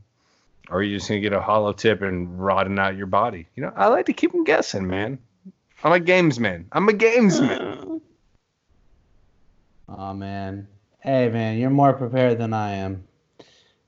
[0.70, 3.46] or you just gonna get a hollow tip and rotting out your body.
[3.56, 5.18] You know, I like to keep them guessing, man.
[5.82, 6.66] I'm a gamesman.
[6.72, 8.00] I'm a gamesman.
[9.88, 10.68] Oh man.
[11.00, 13.04] Hey man, you're more prepared than I am.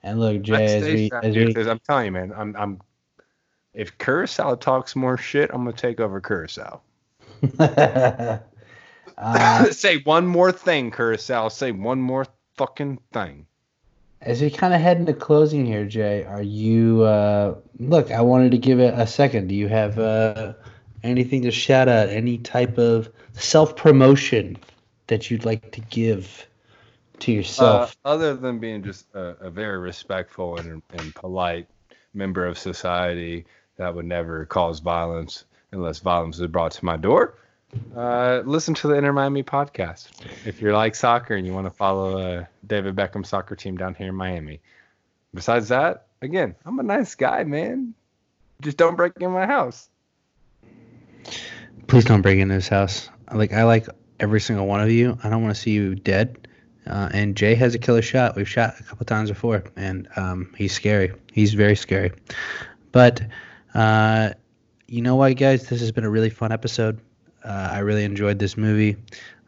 [0.02, 2.80] And look, Jay, as we, as dude, we 'cause I'm telling you, man, I'm I'm
[3.72, 6.80] if Curacao talks more shit, I'm gonna take over Curacao.
[7.58, 8.38] uh,
[9.70, 11.48] Say one more thing, Curacao.
[11.48, 13.46] Say one more fucking thing.
[14.26, 17.02] As we kind of head into closing here, Jay, are you?
[17.04, 19.46] Uh, look, I wanted to give it a second.
[19.46, 20.54] Do you have uh,
[21.04, 22.08] anything to shout out?
[22.08, 24.58] Any type of self promotion
[25.06, 26.44] that you'd like to give
[27.20, 27.96] to yourself?
[28.04, 31.68] Uh, other than being just a, a very respectful and, and polite
[32.12, 33.46] member of society
[33.76, 37.38] that would never cause violence unless violence is brought to my door,
[37.94, 40.08] uh, listen to the Inter Miami podcast.
[40.44, 43.94] If you're like soccer and you want to follow uh, David Beckham soccer team down
[43.94, 44.60] here in Miami.
[45.34, 47.94] Besides that, again, I'm a nice guy, man.
[48.60, 49.88] Just don't break in my house.
[51.86, 53.08] Please don't break into this house.
[53.32, 53.86] Like I like
[54.20, 55.18] every single one of you.
[55.22, 56.48] I don't want to see you dead.
[56.86, 58.36] Uh, and Jay has a killer shot.
[58.36, 61.12] We've shot a couple times before, and um, he's scary.
[61.32, 62.12] He's very scary.
[62.92, 63.22] But
[63.74, 64.30] uh,
[64.86, 65.68] you know what, guys?
[65.68, 67.00] This has been a really fun episode.
[67.46, 68.96] Uh, I really enjoyed this movie.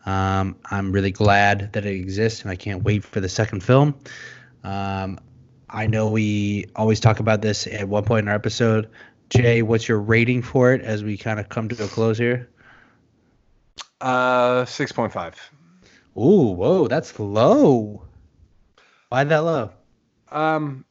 [0.07, 3.99] Um, I'm really glad that it exists, and I can't wait for the second film.
[4.63, 5.19] Um,
[5.69, 8.89] I know we always talk about this at one point in our episode.
[9.31, 12.49] Jay, what's your rating for it as we kind of come to a close here?
[14.01, 15.35] Uh, 6.5.
[16.17, 18.03] Ooh, whoa, that's low.
[19.09, 19.71] Why that low?
[20.31, 20.85] Um,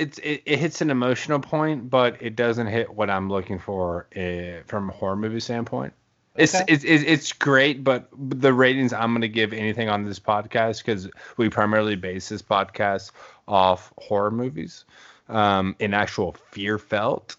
[0.00, 4.06] it's it, it hits an emotional point, but it doesn't hit what I'm looking for
[4.16, 5.92] uh, from a horror movie standpoint.
[6.36, 6.64] It's, Okay.
[6.68, 11.08] it's it's it's great, but the ratings I'm gonna give anything on this podcast because
[11.36, 13.10] we primarily base this podcast
[13.46, 14.84] off horror movies,
[15.28, 17.36] um, in actual fear felt.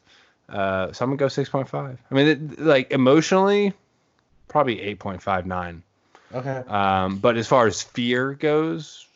[0.50, 1.98] Uh, so I'm gonna go 6.5.
[2.12, 3.74] I mean, it, like emotionally,
[4.50, 5.82] probably 8.59.
[6.34, 6.64] Okay.
[6.68, 9.08] Um, but as far as fear goes,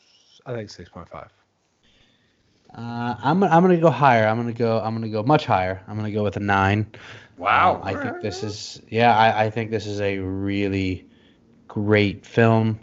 [0.46, 1.28] I think 6.5.
[2.74, 4.26] Uh, I'm I'm gonna go higher.
[4.26, 5.82] I'm gonna go I'm gonna go much higher.
[5.88, 6.86] I'm gonna go with a nine.
[7.38, 7.76] Wow.
[7.76, 11.06] Um, I think this is yeah, I, I think this is a really
[11.68, 12.78] great film.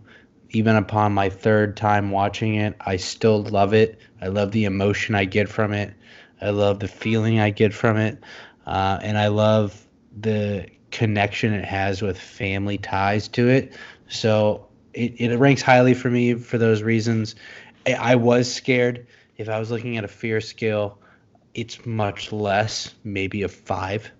[0.49, 3.99] Even upon my third time watching it, I still love it.
[4.21, 5.93] I love the emotion I get from it.
[6.41, 8.21] I love the feeling I get from it,
[8.65, 9.87] uh, and I love
[10.19, 13.73] the connection it has with family ties to it.
[14.07, 17.35] So it, it ranks highly for me for those reasons.
[17.87, 19.07] I, I was scared.
[19.37, 20.99] If I was looking at a fear scale,
[21.53, 24.11] it's much less, maybe a five.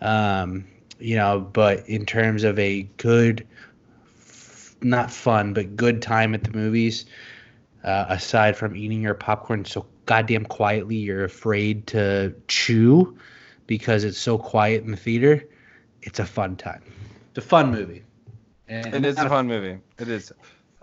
[0.00, 0.64] Um,
[0.98, 3.46] you know, but in terms of a good,
[4.18, 7.06] f- not fun, but good time at the movies,
[7.84, 13.16] uh, aside from eating your popcorn so goddamn quietly you're afraid to chew
[13.66, 15.44] because it's so quiet in the theater,
[16.02, 16.82] it's a fun time.
[17.30, 18.02] It's a fun movie.
[18.68, 19.78] And It is a fun movie.
[19.98, 20.32] It is.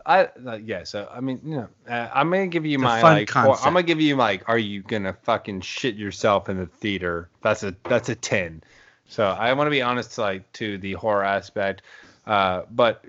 [0.08, 0.86] I uh, yeah.
[0.86, 3.36] So I mean, you know, uh, I'm gonna give you my like.
[3.36, 3.58] Or.
[3.58, 4.48] I'm gonna give you like.
[4.48, 7.30] Are you gonna fucking shit yourself in the theater?
[7.42, 8.64] That's a that's a ten.
[9.10, 11.82] So I want to be honest, like to the horror aspect.
[12.26, 13.04] Uh, but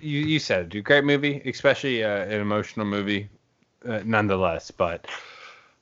[0.00, 0.84] you you said it, dude.
[0.84, 3.28] Great movie, especially uh, an emotional movie,
[3.86, 4.70] uh, nonetheless.
[4.70, 5.06] But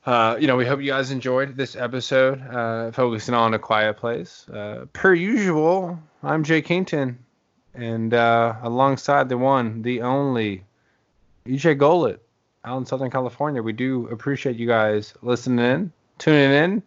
[0.07, 3.97] uh, you know, we hope you guys enjoyed this episode, uh, focusing on a quiet
[3.97, 4.49] place.
[4.49, 7.21] Uh, per usual, I'm Jay Kington,
[7.75, 10.65] and uh, alongside the one, the only,
[11.47, 12.19] EJ Golit
[12.65, 13.63] out in Southern California.
[13.63, 16.83] We do appreciate you guys listening in, tuning in,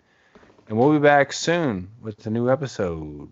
[0.68, 3.30] and we'll be back soon with a new episode.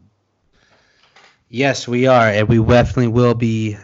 [1.49, 3.77] Yes, we are, and we definitely will be.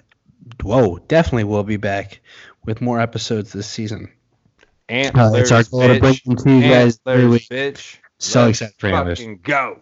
[0.63, 2.19] Whoa, definitely will be back
[2.65, 4.11] with more episodes this season.
[4.89, 7.49] And Uh, it's our goal to bring them to you guys every Antlers, week.
[7.49, 7.97] bitch.
[8.17, 9.19] So Let's excited for Antlers.
[9.19, 9.79] fucking go.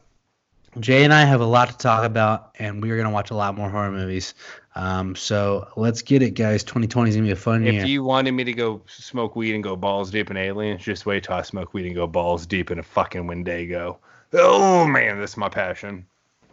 [0.80, 3.56] Jay and I have a lot to talk about, and we're gonna watch a lot
[3.56, 4.34] more horror movies.
[4.76, 6.64] Um, so let's get it, guys.
[6.64, 7.82] 2020 is gonna be a fun year.
[7.82, 11.06] If you wanted me to go smoke weed and go balls deep in aliens, just
[11.06, 14.00] wait till I smoke weed and go balls deep in a fucking Wendigo.
[14.34, 16.06] Oh man, this is my passion.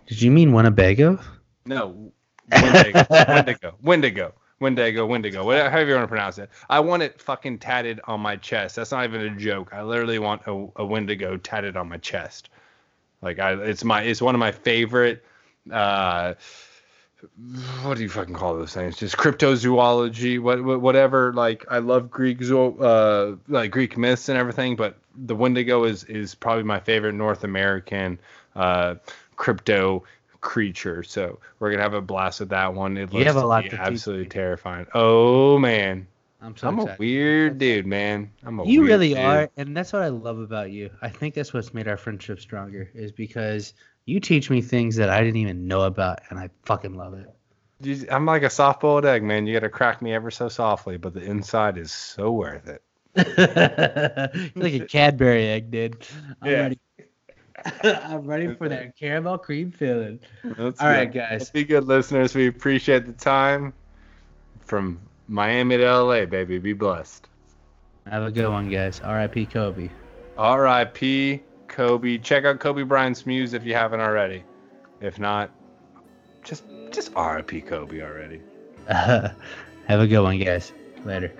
[0.06, 1.18] Did you mean Winnebago?
[1.66, 2.12] No,
[2.50, 6.50] Wendigo, Wendigo, Wendigo, Wendigo, Wendigo, whatever however you want to pronounce it.
[6.70, 8.76] I want it fucking tatted on my chest.
[8.76, 9.70] That's not even a joke.
[9.72, 12.48] I literally want a, a Wendigo tatted on my chest.
[13.24, 15.24] Like I, it's my, it's one of my favorite.
[15.70, 16.34] Uh,
[17.82, 18.96] what do you fucking call those things?
[18.96, 21.32] Just cryptozoology, what, what whatever.
[21.32, 26.04] Like I love Greek zo- uh like Greek myths and everything, but the Wendigo is
[26.04, 28.18] is probably my favorite North American
[28.54, 28.96] uh
[29.36, 30.04] crypto
[30.40, 31.02] creature.
[31.02, 32.96] So we're gonna have a blast with that one.
[32.98, 34.86] It You looks have a lot to absolutely terrifying.
[34.94, 36.06] Oh man,
[36.44, 36.98] I'm so I'm a excited.
[36.98, 38.30] weird dude, man.
[38.44, 39.18] I'm a You really dude.
[39.18, 40.90] are, and that's what I love about you.
[41.00, 43.72] I think that's what's made our friendship stronger, is because
[44.04, 47.30] you teach me things that I didn't even know about, and I fucking love it.
[47.80, 49.46] You- I'm like a soft boiled egg, man.
[49.46, 52.82] You gotta crack me ever so softly, but the inside is so worth it.
[54.54, 56.06] You're like a Cadbury egg, dude.
[56.42, 56.60] I'm Yeah.
[56.60, 56.78] ready.
[57.82, 60.20] I'm ready for that caramel cream filling.
[60.58, 60.74] All go.
[60.80, 61.50] right, guys.
[61.50, 62.34] Be good listeners.
[62.34, 63.72] We appreciate the time.
[64.60, 64.98] From
[65.28, 66.58] Miami to LA, baby.
[66.58, 67.28] Be blessed.
[68.06, 69.00] Have a good one, guys.
[69.00, 69.46] R.I.P.
[69.46, 69.88] Kobe.
[70.36, 71.42] R.I.P.
[71.68, 72.18] Kobe.
[72.18, 74.44] Check out Kobe Bryant's muse if you haven't already.
[75.00, 75.50] If not,
[76.42, 77.62] just just R.I.P.
[77.62, 78.40] Kobe already.
[78.88, 80.72] Have a good one, guys.
[81.04, 81.32] Later.